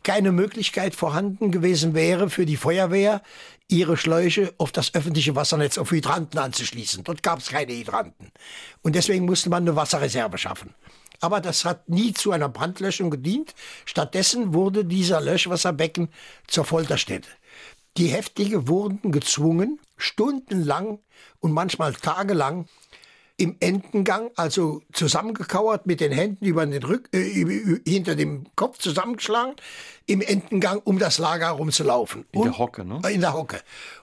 [0.04, 3.24] keine Möglichkeit vorhanden gewesen wäre für die Feuerwehr,
[3.68, 7.04] ihre Schläuche auf das öffentliche Wassernetz auf Hydranten anzuschließen.
[7.04, 8.32] Dort gab es keine Hydranten.
[8.84, 10.76] Und deswegen musste man eine Wasserreserve schaffen.
[11.20, 13.54] Aber das hat nie zu einer Brandlöschung gedient.
[13.86, 16.10] Stattdessen wurde dieser Löschwasserbecken
[16.48, 17.30] zur Folterstätte.
[17.98, 21.00] Die Häftlinge wurden gezwungen, stundenlang
[21.40, 22.68] und manchmal tagelang
[23.38, 29.56] im Entengang, also zusammengekauert mit den Händen über den Rück, äh, hinter dem Kopf zusammengeschlagen,
[30.06, 32.26] im Entengang um das Lager herumzulaufen.
[32.32, 33.02] In und, der Hocke, ne?
[33.12, 33.62] In der Hocke.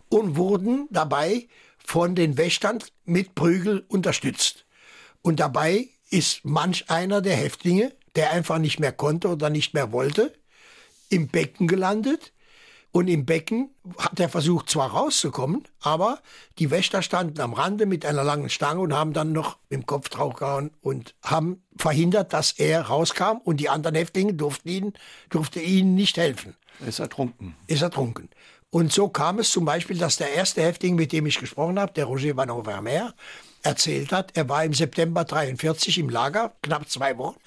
[0.08, 1.48] Und wurden dabei
[1.78, 4.66] von den Wächtern mit Prügel unterstützt.
[5.22, 9.92] Und dabei ist manch einer der Häftlinge, der einfach nicht mehr konnte oder nicht mehr
[9.92, 10.32] wollte,
[11.08, 12.32] im Becken gelandet,
[12.92, 16.20] und im Becken hat er versucht zwar rauszukommen, aber
[16.58, 20.10] die Wächter standen am Rande mit einer langen Stange und haben dann noch im Kopf
[20.10, 24.92] drauf gehauen und haben verhindert, dass er rauskam und die anderen Häftlinge durften ihn,
[25.30, 26.54] durfte ihnen nicht helfen.
[26.80, 27.56] Er ist ertrunken.
[27.66, 28.28] Ist ertrunken.
[28.68, 31.94] Und so kam es zum Beispiel, dass der erste Häftling, mit dem ich gesprochen habe,
[31.94, 33.14] der Roger Van Overmeer,
[33.62, 37.38] erzählt hat, er war im September 43 im Lager, knapp zwei Wochen,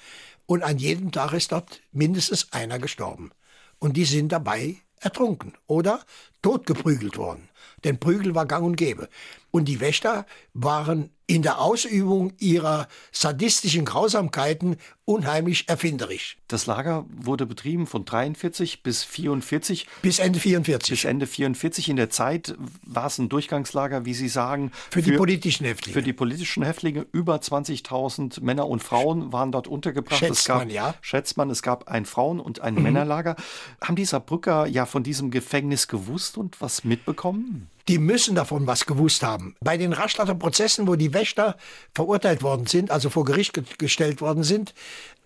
[0.46, 3.32] und an jedem Tag ist dort mindestens einer gestorben.
[3.78, 6.00] Und die sind dabei ertrunken oder
[6.42, 7.48] totgeprügelt worden.
[7.84, 9.08] Denn Prügel war gang und gäbe.
[9.50, 14.76] Und die Wächter waren in der Ausübung ihrer sadistischen Grausamkeiten
[15.06, 16.36] unheimlich erfinderisch.
[16.48, 19.86] Das Lager wurde betrieben von 43 bis 44.
[20.02, 20.90] Bis Ende 44.
[20.90, 21.88] Bis Ende 44.
[21.88, 24.72] In der Zeit war es ein Durchgangslager, wie Sie sagen.
[24.90, 25.94] Für, für die politischen Häftlinge.
[25.94, 27.06] Für die politischen Häftlinge.
[27.12, 30.18] Über 20.000 Männer und Frauen waren dort untergebracht.
[30.18, 30.94] Schätzt es gab, man, ja.
[31.00, 32.82] Schätzt man, es gab ein Frauen- und ein mhm.
[32.82, 33.36] Männerlager.
[33.80, 37.70] Haben die Saarbrücker ja von diesem Gefängnis gewusst und was mitbekommen?
[37.88, 39.54] die müssen davon was gewusst haben.
[39.60, 41.56] Bei den Rastatter Prozessen, wo die Wächter
[41.94, 44.74] verurteilt worden sind, also vor Gericht ge gestellt worden sind,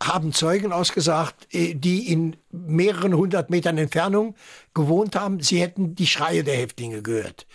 [0.02, 4.34] haben Zeugen ausgesagt, äh, die in mehreren hundert Metern Entfernung
[4.74, 7.46] gewohnt haben, sie hätten die Schreie der Häftlinge gehört.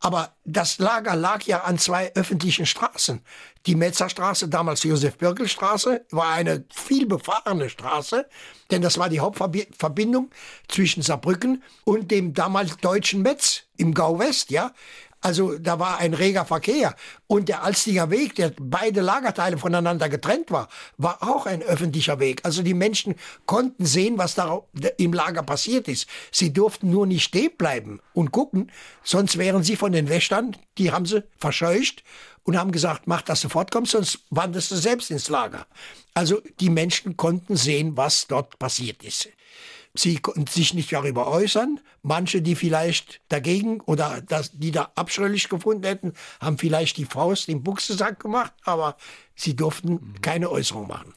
[0.00, 3.22] Aber das Lager lag ja an zwei öffentlichen Straßen.
[3.64, 8.28] Die Metzerstraße, damals Josef-Birkel-Straße, war eine viel befahrene Straße,
[8.70, 10.30] denn das war die Hauptverbindung
[10.68, 14.72] zwischen Saarbrücken und dem damals deutschen Metz im Gau West, ja.
[15.26, 16.94] Also da war ein reger Verkehr.
[17.26, 20.68] Und der Alstinger Weg, der beide Lagerteile voneinander getrennt war,
[20.98, 22.42] war auch ein öffentlicher Weg.
[22.44, 24.62] Also die Menschen konnten sehen, was da
[24.98, 26.06] im Lager passiert ist.
[26.30, 28.70] Sie durften nur nicht stehen bleiben und gucken,
[29.02, 32.04] sonst wären sie von den Wächtern, die haben sie verscheucht
[32.44, 35.66] und haben gesagt, mach, dass du fortkommst, sonst wanderst du selbst ins Lager.
[36.14, 39.28] Also die Menschen konnten sehen, was dort passiert ist.
[39.98, 41.80] Sie konnten sich nicht darüber äußern.
[42.02, 47.48] Manche, die vielleicht dagegen oder das, die da abscheulich gefunden hätten, haben vielleicht die Faust
[47.48, 48.96] im Buchsesack gemacht, aber
[49.34, 51.14] sie durften keine Äußerung machen.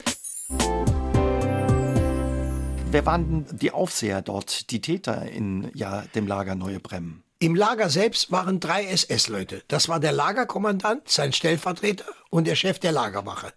[2.91, 7.23] Wer waren die Aufseher dort, die Täter in ja, dem Lager Neue Bremmen?
[7.41, 9.63] Im Lager selbst waren drei SS-Leute.
[9.67, 13.53] Das war der Lagerkommandant, sein Stellvertreter und der Chef der Lagerwache.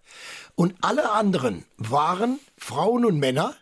[0.55, 3.55] Und alle anderen waren Frauen und Männer,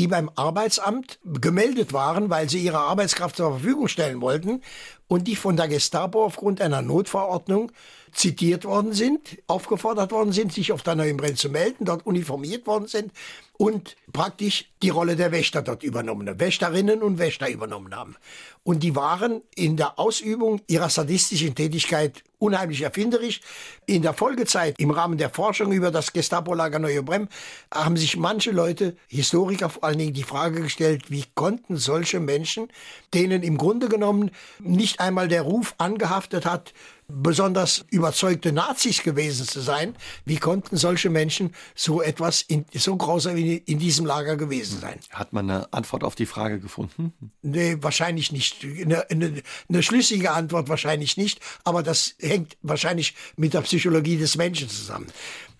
[0.00, 4.62] die beim Arbeitsamt gemeldet waren, weil sie ihre Arbeitskraft zur Verfügung stellen wollten
[5.08, 7.70] und die von der Gestapo aufgrund einer Notverordnung
[8.12, 12.66] zitiert worden sind, aufgefordert worden sind, sich auf der neuen Brenn zu melden, dort uniformiert
[12.66, 13.12] worden sind
[13.60, 18.16] und praktisch die Rolle der Wächter dort übernommen haben, Wächterinnen und Wächter übernommen haben.
[18.62, 23.42] Und die waren in der Ausübung ihrer sadistischen Tätigkeit unheimlich erfinderisch.
[23.84, 27.28] In der Folgezeit, im Rahmen der Forschung über das Gestapo-Lager Neue Brem,
[27.72, 32.68] haben sich manche Leute, Historiker vor allen Dingen, die Frage gestellt, wie konnten solche Menschen,
[33.12, 36.72] denen im Grunde genommen nicht einmal der Ruf angehaftet hat,
[37.10, 39.96] besonders überzeugte Nazis gewesen zu sein.
[40.24, 44.98] Wie konnten solche Menschen so etwas in, so grausam in, in diesem Lager gewesen sein?
[45.10, 47.12] Hat man eine Antwort auf die Frage gefunden?
[47.42, 48.64] Nee, wahrscheinlich nicht.
[48.64, 54.36] Eine, eine, eine schlüssige Antwort wahrscheinlich nicht, aber das hängt wahrscheinlich mit der Psychologie des
[54.36, 55.06] Menschen zusammen.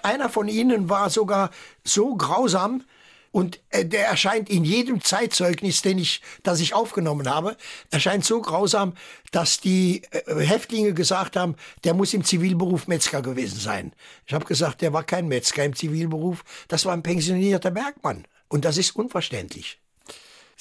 [0.03, 1.51] Einer von ihnen war sogar
[1.85, 2.85] so grausam,
[3.33, 7.57] und äh, der erscheint in jedem Zeitzeugnis, den ich, das ich aufgenommen habe,
[7.91, 8.95] erscheint so grausam,
[9.31, 13.93] dass die äh, Häftlinge gesagt haben, der muss im Zivilberuf Metzger gewesen sein.
[14.27, 18.27] Ich habe gesagt, der war kein Metzger im Zivilberuf, das war ein pensionierter Bergmann.
[18.49, 19.80] Und das ist unverständlich.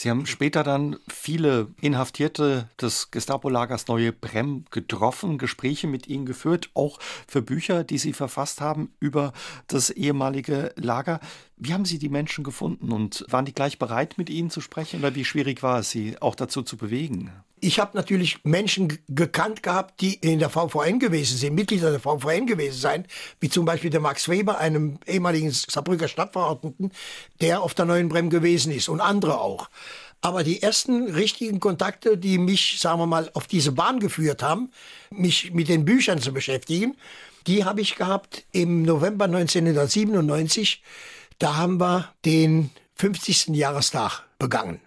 [0.02, 6.70] Sie haben später dann viele Inhaftierte des Gestapo-Lagers Neue Brem getroffen, Gespräche mit ihnen geführt,
[6.74, 9.34] auch für Bücher, die Sie verfasst haben über
[9.68, 11.20] das ehemalige Lager.
[11.58, 15.02] Wie haben Sie die Menschen gefunden und waren die gleich bereit, mit Ihnen zu sprechen
[15.02, 17.34] oder wie schwierig war es, sie auch dazu zu bewegen?
[17.62, 22.48] Ich habe natürlich Menschen gekannt gehabt, die in der VVN gewesen sind, Mitglieder der VVN
[22.48, 23.06] gewesen sein,
[23.40, 26.92] wie zum Beispiel der Max Weber, einem ehemaligen Saarbrücker Stadtverordneten,
[27.42, 29.70] der auf der Neuen Brem gewesen ist und andere auch.
[30.22, 34.72] Aber die ersten richtigen Kontakte, die mich, sagen wir mal, auf diese Bahn geführt haben,
[35.10, 36.98] mich mit den Büchern zu beschäftigen,
[37.48, 40.84] die habe ich gehabt im November 1997.
[41.40, 43.48] Da haben wir den 50.
[43.50, 44.82] Jahrestag begangen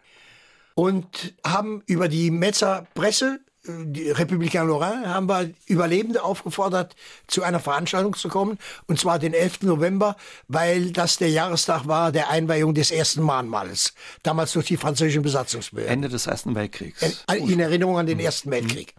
[0.82, 6.96] und haben über die Metzer Presse die Republikan Lorrain haben wir Überlebende aufgefordert,
[7.28, 8.58] zu einer Veranstaltung zu kommen,
[8.88, 9.62] und zwar den 11.
[9.62, 10.16] November,
[10.48, 15.92] weil das der Jahrestag war der Einweihung des ersten Mahnmals, damals durch die französischen Besatzungsbehörden.
[15.92, 17.24] Ende des Ersten Weltkriegs.
[17.32, 18.24] In Erinnerung an den mhm.
[18.24, 18.96] Ersten Weltkrieg.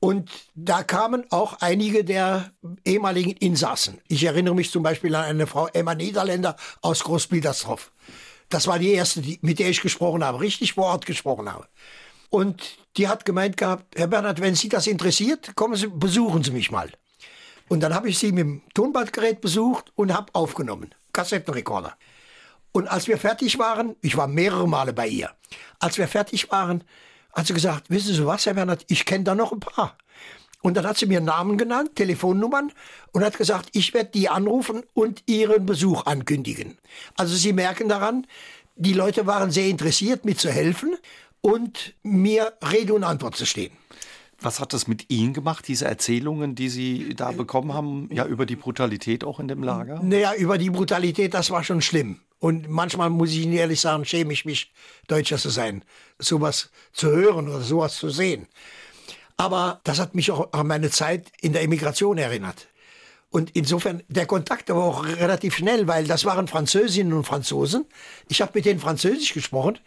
[0.00, 2.50] Und da kamen auch einige der
[2.84, 4.00] ehemaligen Insassen.
[4.08, 7.92] Ich erinnere mich zum Beispiel an eine Frau Emma Niederländer aus Großbiedersdorf.
[8.48, 11.68] Das war die erste, die, mit der ich gesprochen habe, richtig vor Ort gesprochen habe.
[12.30, 16.50] Und die hat gemeint gehabt, Herr Bernhard, wenn Sie das interessiert, kommen Sie, besuchen Sie
[16.50, 16.90] mich mal.
[17.68, 21.96] Und dann habe ich sie mit dem Tonbandgerät besucht und habe aufgenommen, Kassettenrekorder.
[22.72, 25.30] Und als wir fertig waren, ich war mehrere Male bei ihr,
[25.78, 26.84] als wir fertig waren,
[27.32, 29.96] hat sie gesagt, wissen Sie was, Herr Bernhard, ich kenne da noch ein paar.
[30.62, 32.72] Und dann hat sie mir Namen genannt, Telefonnummern
[33.12, 36.78] und hat gesagt, ich werde die anrufen und ihren Besuch ankündigen.
[37.16, 38.26] Also Sie merken daran,
[38.74, 40.96] die Leute waren sehr interessiert, mir zu helfen
[41.40, 43.72] und mir Rede und Antwort zu stehen.
[44.40, 48.46] Was hat das mit Ihnen gemacht, diese Erzählungen, die Sie da bekommen haben, ja über
[48.46, 50.00] die Brutalität auch in dem Lager?
[50.02, 52.20] Naja, über die Brutalität, das war schon schlimm.
[52.38, 54.72] Und manchmal muss ich Ihnen ehrlich sagen, schäme ich mich,
[55.08, 55.84] Deutscher zu sein,
[56.20, 58.46] sowas zu hören oder sowas zu sehen.
[59.38, 62.68] Aber das hat mich auch an meine Zeit in der Emigration erinnert.
[63.30, 67.86] Und insofern, der Kontakt war auch relativ schnell, weil das waren Französinnen und Franzosen.
[68.28, 69.78] Ich habe mit denen Französisch gesprochen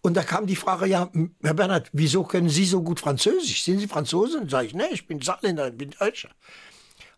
[0.00, 1.10] und da kam die Frage, ja,
[1.42, 3.64] Herr Bernhard, wieso können Sie so gut Französisch?
[3.64, 4.48] Sind Sie Franzosen?
[4.48, 6.30] Sag ich, nee, ich bin Saarländer, ich bin Deutscher.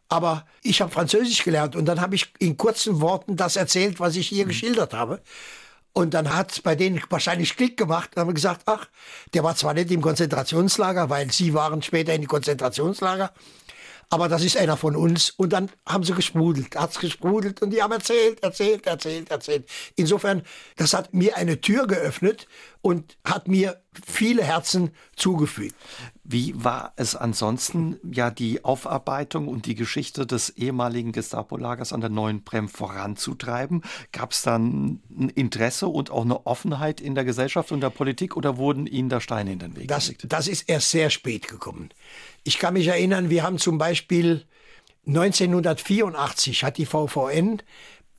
[0.08, 4.16] Aber ich habe Französisch gelernt und dann habe ich in kurzen Worten das erzählt, was
[4.16, 4.48] ich hier mhm.
[4.48, 5.22] geschildert habe.
[5.92, 8.86] Und dann hat bei denen wahrscheinlich Klick gemacht und haben gesagt, ach,
[9.34, 13.32] der war zwar nicht im Konzentrationslager, weil sie waren später in die Konzentrationslager,
[14.10, 15.30] aber das ist einer von uns.
[15.30, 19.68] Und dann haben sie gesprudelt, hat's gesprudelt und die haben erzählt, erzählt, erzählt, erzählt.
[19.96, 20.42] Insofern,
[20.76, 22.46] das hat mir eine Tür geöffnet
[22.80, 25.74] und hat mir viele Herzen zugefügt.
[26.30, 32.10] Wie war es ansonsten, ja, die Aufarbeitung und die Geschichte des ehemaligen Gestapo-Lagers an der
[32.10, 33.82] Neuen Brem voranzutreiben?
[34.12, 38.36] Gab es dann ein Interesse und auch eine Offenheit in der Gesellschaft und der Politik
[38.36, 40.26] oder wurden Ihnen da Steine in den Weg das, gelegt?
[40.28, 41.88] Das ist erst sehr spät gekommen.
[42.44, 44.44] Ich kann mich erinnern, wir haben zum Beispiel
[45.06, 47.62] 1984 hat die VVN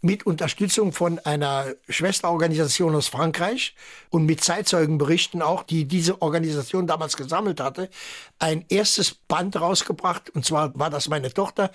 [0.01, 3.75] mit Unterstützung von einer Schwesterorganisation aus Frankreich
[4.09, 7.89] und mit Zeitzeugenberichten auch, die diese Organisation damals gesammelt hatte,
[8.39, 10.29] ein erstes Band rausgebracht.
[10.29, 11.71] Und zwar war das meine Tochter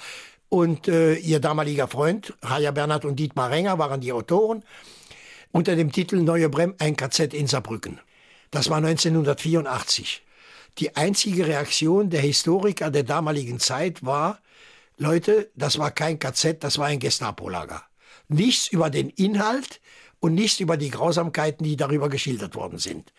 [0.48, 4.64] und äh, ihr damaliger Freund, Raja Bernhard und Dietmar Renger, waren die Autoren,
[5.52, 8.00] unter dem Titel Neue Brem, ein KZ in Saarbrücken.
[8.50, 10.22] Das war 1984.
[10.78, 14.40] Die einzige Reaktion der Historiker der damaligen Zeit war,
[14.96, 17.84] Leute, das war kein KZ, das war ein Gestapo-Lager
[18.28, 19.80] nichts über den Inhalt
[20.20, 23.12] und nichts über die Grausamkeiten, die darüber geschildert worden sind.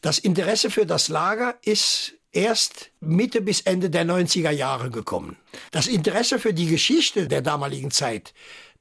[0.00, 5.36] Das Interesse für das Lager ist erst Mitte bis Ende der 90er Jahre gekommen.
[5.70, 8.34] Das Interesse für die Geschichte der damaligen Zeit,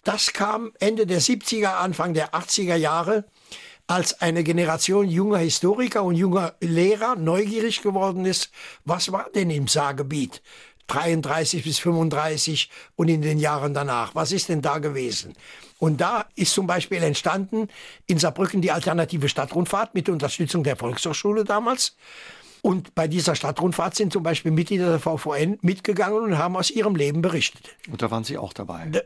[0.04, 3.26] das kam Ende der 70er, Anfang der 80er Jahre,
[3.88, 8.50] als eine Generation junger Historiker und junger Lehrer neugierig geworden ist,
[8.84, 10.42] was war denn im Saargebiet?
[10.88, 14.16] 33 bis 35 und in den Jahren danach.
[14.16, 15.34] Was ist denn da gewesen?
[15.80, 17.68] Und da ist zum Beispiel entstanden
[18.08, 21.96] in Saarbrücken die alternative Stadtrundfahrt mit Unterstützung der Volkshochschule damals.
[22.66, 26.96] Und bei dieser Stadtrundfahrt sind zum Beispiel Mitglieder der VVN mitgegangen und haben aus ihrem
[26.96, 27.76] Leben berichtet.
[27.92, 29.04] Und da waren Sie auch dabei?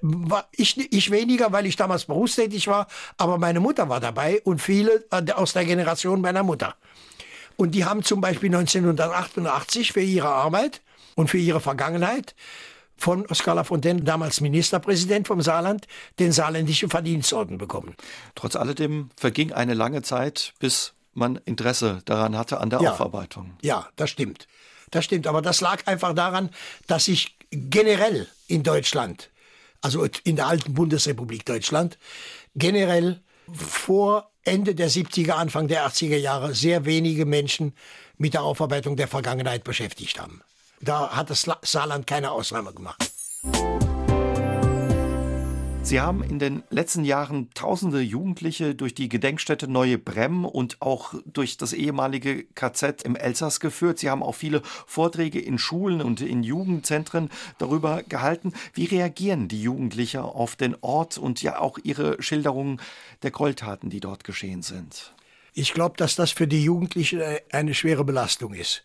[0.54, 5.04] Ich, ich weniger, weil ich damals berufstätig war, aber meine Mutter war dabei und viele
[5.12, 6.76] äh, aus der Generation meiner Mutter.
[7.58, 10.80] Und die haben zum Beispiel 1988 für ihre Arbeit
[11.16, 12.36] und für ihre Vergangenheit
[13.00, 15.88] von Oskar Lafontaine, damals Ministerpräsident vom Saarland,
[16.20, 17.96] den saarländischen Verdienstorden bekommen.
[18.36, 23.54] Trotz alledem verging eine lange Zeit, bis man Interesse daran hatte an der ja, Aufarbeitung.
[23.62, 24.48] Ja, das stimmt.
[24.92, 25.28] Das stimmt.
[25.28, 26.50] Aber das lag einfach daran,
[26.88, 29.30] dass sich generell in Deutschland,
[29.82, 31.98] also in der alten Bundesrepublik Deutschland,
[32.56, 33.22] generell
[33.54, 37.76] vor Ende der 70er, Anfang der 80er Jahre sehr wenige Menschen
[38.18, 40.42] mit der Aufarbeitung der Vergangenheit beschäftigt haben.
[40.82, 43.12] Da hat das Saarland keine Ausnahme gemacht.
[45.82, 51.16] Sie haben in den letzten Jahren tausende Jugendliche durch die Gedenkstätte Neue Bremm und auch
[51.26, 53.98] durch das ehemalige KZ im Elsass geführt.
[53.98, 58.54] Sie haben auch viele Vorträge in Schulen und in Jugendzentren darüber gehalten.
[58.74, 62.80] Wie reagieren die Jugendlichen auf den Ort und ja auch ihre Schilderungen
[63.24, 65.14] der Gräueltaten, die dort geschehen sind?
[65.54, 67.22] Ich glaube, dass das für die Jugendlichen
[67.52, 68.84] eine schwere Belastung ist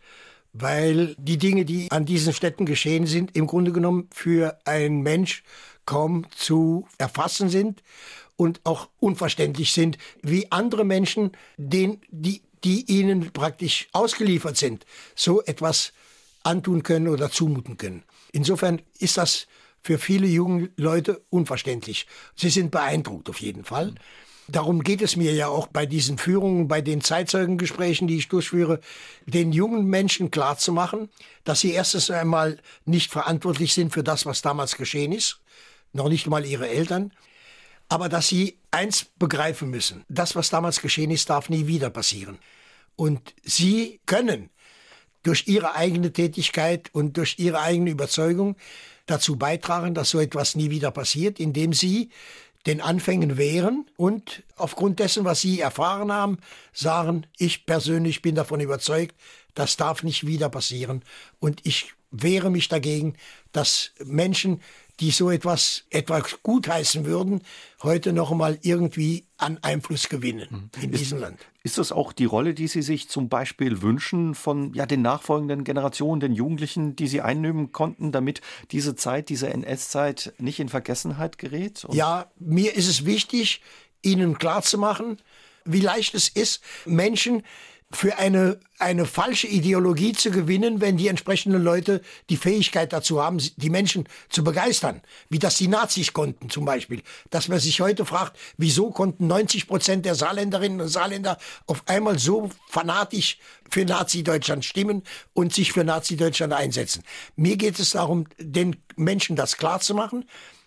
[0.55, 5.42] weil die Dinge, die an diesen Städten geschehen sind, im Grunde genommen für einen Mensch
[5.84, 7.82] kaum zu erfassen sind
[8.36, 15.42] und auch unverständlich sind, wie andere Menschen, den, die, die ihnen praktisch ausgeliefert sind, so
[15.42, 15.92] etwas
[16.44, 18.05] antun können oder zumuten können.
[18.32, 19.46] Insofern ist das
[19.80, 22.07] für viele junge Leute unverständlich.
[22.36, 23.94] Sie sind beeindruckt auf jeden Fall.
[24.47, 28.80] Darum geht es mir ja auch bei diesen Führungen, bei den Zeitzeugengesprächen, die ich durchführe,
[29.26, 31.09] den jungen Menschen klarzumachen,
[31.45, 35.40] dass sie erstens einmal nicht verantwortlich sind für das, was damals geschehen ist,
[35.92, 37.12] noch nicht mal ihre Eltern,
[37.88, 40.05] aber dass sie eins begreifen müssen.
[40.09, 42.38] Das, was damals geschehen ist, darf nie wieder passieren.
[42.97, 44.51] Und sie können
[45.22, 48.57] durch ihre eigene Tätigkeit und durch ihre eigene Überzeugung
[49.07, 52.11] dazu beitragen, dass so etwas nie wieder passiert, indem sie
[52.66, 56.38] den Anfängen wehren und aufgrund dessen, was sie erfahren haben,
[56.72, 59.14] sagen, ich persönlich bin davon überzeugt,
[59.54, 61.02] das darf nicht wieder passieren
[61.40, 63.16] und ich wehre mich dagegen,
[63.52, 64.60] dass Menschen
[65.00, 67.42] die so etwas etwas gutheißen würden,
[67.82, 70.82] heute noch einmal irgendwie an Einfluss gewinnen mhm.
[70.82, 71.40] in ist, diesem Land.
[71.66, 75.64] Ist das auch die Rolle, die Sie sich zum Beispiel wünschen von ja, den nachfolgenden
[75.64, 81.38] Generationen, den Jugendlichen, die Sie einnehmen konnten, damit diese Zeit, diese NS-Zeit nicht in Vergessenheit
[81.38, 81.86] gerät?
[81.86, 83.62] Und ja, mir ist es wichtig,
[84.02, 85.16] Ihnen klarzumachen,
[85.64, 87.42] wie leicht es ist, Menschen
[87.91, 93.39] für eine, eine falsche Ideologie zu gewinnen, wenn die entsprechenden Leute die Fähigkeit dazu haben,
[93.57, 95.01] die Menschen zu begeistern.
[95.28, 97.03] Wie das die Nazis konnten zum Beispiel.
[97.30, 102.18] Dass man sich heute fragt, wieso konnten 90 Prozent der Saarländerinnen und Saarländer auf einmal
[102.18, 103.39] so fanatisch
[103.70, 107.03] für Nazi-Deutschland stimmen und sich für Nazi-Deutschland einsetzen.
[107.37, 110.24] Mir geht es darum, den Menschen das klarzumachen,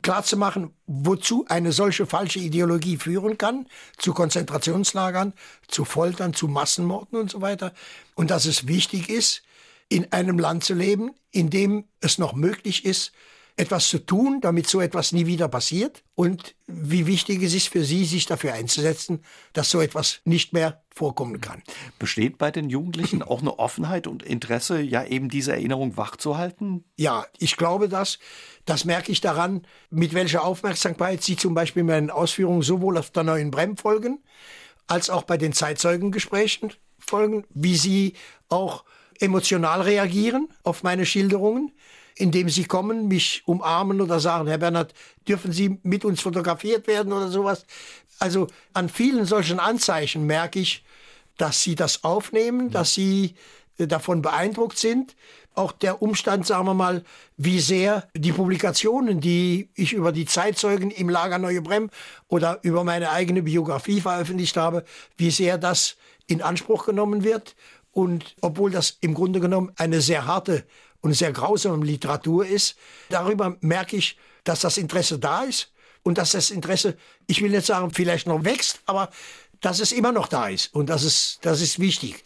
[0.08, 5.34] klarzumachen, wozu eine solche falsche Ideologie führen kann, zu Konzentrationslagern,
[5.68, 7.74] zu Foltern, zu Massenmorden und so weiter.
[8.16, 9.44] Und dass es wichtig ist,
[9.90, 13.12] in einem Land zu leben, in dem es noch möglich ist,
[13.58, 17.84] etwas zu tun, damit so etwas nie wieder passiert und wie wichtig es ist für
[17.84, 21.64] Sie, sich dafür einzusetzen, dass so etwas nicht mehr vorkommen kann.
[21.98, 26.86] Besteht bei den Jugendlichen auch eine Offenheit und Interesse, ja eben diese Erinnerung wachzuhalten?
[26.98, 28.20] Ja, ich glaube das.
[28.66, 33.24] Das merke ich daran, mit welcher Aufmerksamkeit Sie zum Beispiel meinen Ausführungen sowohl auf der
[33.24, 34.24] neuen Brem folgen,
[34.86, 38.14] als auch bei den Zeitzeugengesprächen folgen, wie Sie
[38.50, 38.84] auch
[39.20, 41.72] emotional reagieren auf meine Schilderungen
[42.18, 44.94] indem sie kommen, mich umarmen oder sagen, Herr Bernhard,
[45.28, 47.66] dürfen Sie mit uns fotografiert werden oder sowas.
[48.20, 50.84] Also an vielen solchen Anzeichen merke ich,
[51.38, 53.36] dass sie das aufnehmen, dass sie
[53.78, 55.16] äh, davon beeindruckt sind.
[55.54, 57.04] Auch der Umstand, sagen wir mal,
[57.36, 61.90] wie sehr die Publikationen, die ich über die Zeitzeugen im Lager Neue Brem
[62.28, 64.84] oder über meine eigene Biografie veröffentlicht habe,
[65.16, 65.96] wie sehr das
[66.28, 67.56] in Anspruch genommen wird.
[67.92, 70.64] Und obwohl das im Grunde genommen eine sehr harte
[71.02, 72.76] und sehr grausame Literatur ist.
[73.10, 75.72] Darüber merke ich, dass das Interesse da ist
[76.04, 79.10] und dass das Interesse, ich will nicht sagen, vielleicht noch wächst, aber
[79.62, 82.24] dass es immer noch da ist und das ist, das ist wichtig.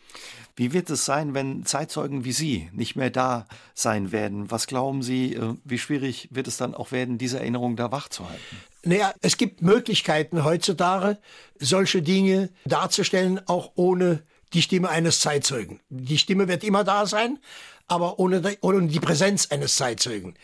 [0.55, 4.51] Wie wird es sein, wenn Zeitzeugen wie Sie nicht mehr da sein werden?
[4.51, 8.57] Was glauben Sie, äh, wie schwierig wird es dann auch werden, diese Erinnerung da wachzuhalten?
[8.83, 11.17] Naja, es gibt Möglichkeiten heutzutage,
[11.57, 14.23] solche Dinge darzustellen, auch ohne
[14.53, 15.79] die Stimme eines Zeitzeugen.
[15.89, 17.39] Die Stimme wird immer da sein,
[17.87, 20.35] aber ohne die, ohne die Präsenz eines Zeitzeugen.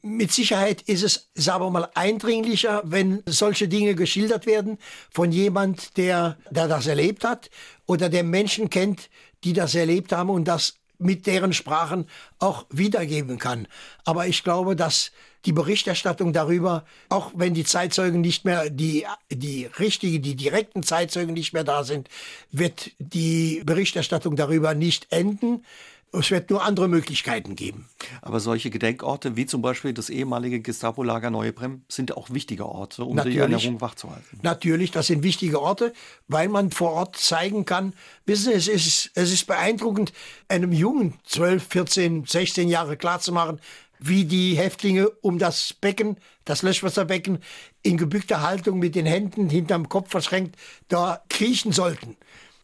[0.00, 4.78] Mit Sicherheit ist es, sagen wir mal, eindringlicher, wenn solche Dinge geschildert werden
[5.10, 7.50] von jemand, der, der das erlebt hat
[7.86, 9.10] oder der Menschen kennt,
[9.44, 12.06] die das erlebt haben und das mit deren Sprachen
[12.38, 13.68] auch wiedergeben kann.
[14.04, 15.12] Aber ich glaube, dass
[15.44, 21.34] die Berichterstattung darüber, auch wenn die Zeitzeugen nicht mehr, die, die richtigen, die direkten Zeitzeugen
[21.34, 22.08] nicht mehr da sind,
[22.50, 25.64] wird die Berichterstattung darüber nicht enden.
[26.12, 27.88] Es wird nur andere Möglichkeiten geben.
[28.22, 33.16] Aber solche Gedenkorte wie zum Beispiel das ehemalige Gestapo-Lager Neuebrem sind auch wichtige Orte, um
[33.16, 33.36] Natürlich.
[33.36, 34.38] die Erinnerung wachzuhalten.
[34.42, 35.92] Natürlich, das sind wichtige Orte,
[36.26, 37.92] weil man vor Ort zeigen kann,
[38.24, 40.12] wissen Sie, es ist, es ist beeindruckend,
[40.48, 43.60] einem Jungen 12, 14, 16 Jahre klarzumachen,
[43.98, 47.38] wie die Häftlinge um das Becken, das Löschwasserbecken,
[47.82, 50.56] in gebückter Haltung mit den Händen hinterm Kopf verschränkt,
[50.88, 52.16] da kriechen sollten.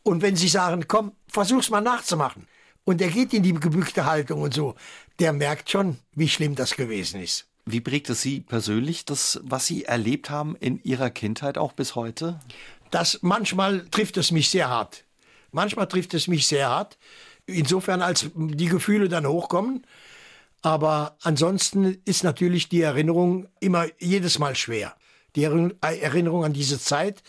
[0.03, 2.47] Und wenn sie sagen, komm, versuch's mal nachzumachen,
[2.85, 4.75] und er geht in die gebückte Haltung und so,
[5.19, 7.47] der merkt schon, wie schlimm das gewesen ist.
[7.67, 11.95] Wie prägt es Sie persönlich, das, was Sie erlebt haben in Ihrer Kindheit auch bis
[11.95, 12.41] heute?
[12.91, 15.05] Das manchmal trifft es mich sehr hart.
[15.51, 16.99] Manchmal trifft es mich sehr hart.
[17.47, 19.87] Insofern, als die Gefühle dann hochkommen.
[20.61, 24.95] Aber ansonsten ist natürlich die Erinnerung immer jedes Mal schwer.
[25.37, 27.23] Die Erinnerung an diese Zeit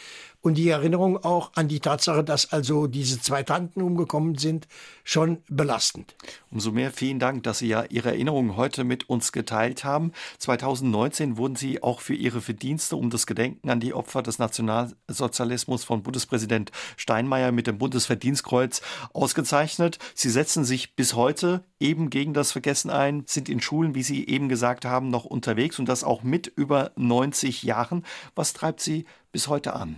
[0.46, 4.68] und die Erinnerung auch an die Tatsache, dass also diese zwei Tanten umgekommen sind,
[5.04, 6.16] schon belastend.
[6.52, 10.12] Umso mehr vielen Dank, dass Sie ja Ihre Erinnerungen heute mit uns geteilt haben.
[10.38, 15.84] 2019 wurden Sie auch für Ihre Verdienste um das Gedenken an die Opfer des Nationalsozialismus
[15.84, 18.84] von Bundespräsident Steinmeier mit dem Bundesverdienstkreuz
[19.14, 19.98] ausgezeichnet.
[20.14, 24.28] Sie setzen sich bis heute eben gegen das Vergessen ein, sind in Schulen, wie Sie
[24.28, 28.06] eben gesagt haben, noch unterwegs und das auch mit über 90 Jahren.
[28.36, 29.96] Was treibt Sie bis heute an?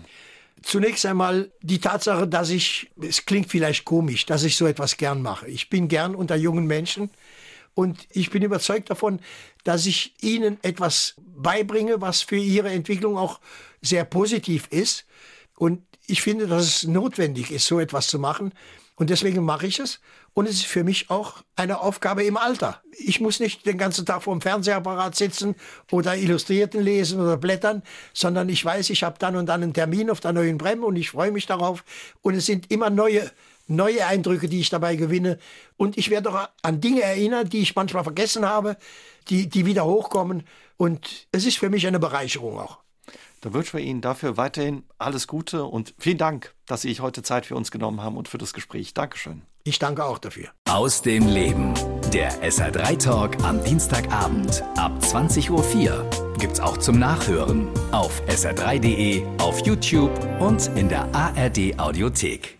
[0.63, 5.21] Zunächst einmal die Tatsache, dass ich, es klingt vielleicht komisch, dass ich so etwas gern
[5.21, 5.47] mache.
[5.47, 7.11] Ich bin gern unter jungen Menschen
[7.73, 9.19] und ich bin überzeugt davon,
[9.63, 13.39] dass ich ihnen etwas beibringe, was für ihre Entwicklung auch
[13.81, 15.05] sehr positiv ist.
[15.55, 18.51] Und ich finde, dass es notwendig ist, so etwas zu machen.
[18.99, 19.99] Und deswegen mache ich es.
[20.33, 22.81] Und es ist für mich auch eine Aufgabe im Alter.
[22.97, 25.55] Ich muss nicht den ganzen Tag vor dem Fernsehapparat sitzen
[25.91, 27.83] oder Illustrierten lesen oder blättern,
[28.13, 30.95] sondern ich weiß, ich habe dann und dann einen Termin auf der neuen Brem und
[30.95, 31.83] ich freue mich darauf.
[32.23, 33.29] Und es sind immer neue,
[33.67, 35.37] neue Eindrücke, die ich dabei gewinne.
[35.77, 38.77] Und ich werde auch an Dinge erinnert, die ich manchmal vergessen habe,
[39.29, 40.43] die, die wieder hochkommen.
[40.75, 42.79] Und es ist für mich eine Bereicherung auch.
[43.41, 47.23] Dann wünschen wir Ihnen dafür weiterhin alles Gute und vielen Dank, dass Sie sich heute
[47.23, 48.93] Zeit für uns genommen haben und für das Gespräch.
[48.93, 49.43] Dankeschön.
[49.63, 50.49] Ich danke auch dafür.
[50.69, 51.73] Aus dem Leben.
[52.13, 56.09] Der SR3 Talk am Dienstagabend ab 20.04 Uhr
[56.39, 62.56] gibt's auch zum Nachhören auf sr3.de, auf YouTube und in der ARD Audiothek.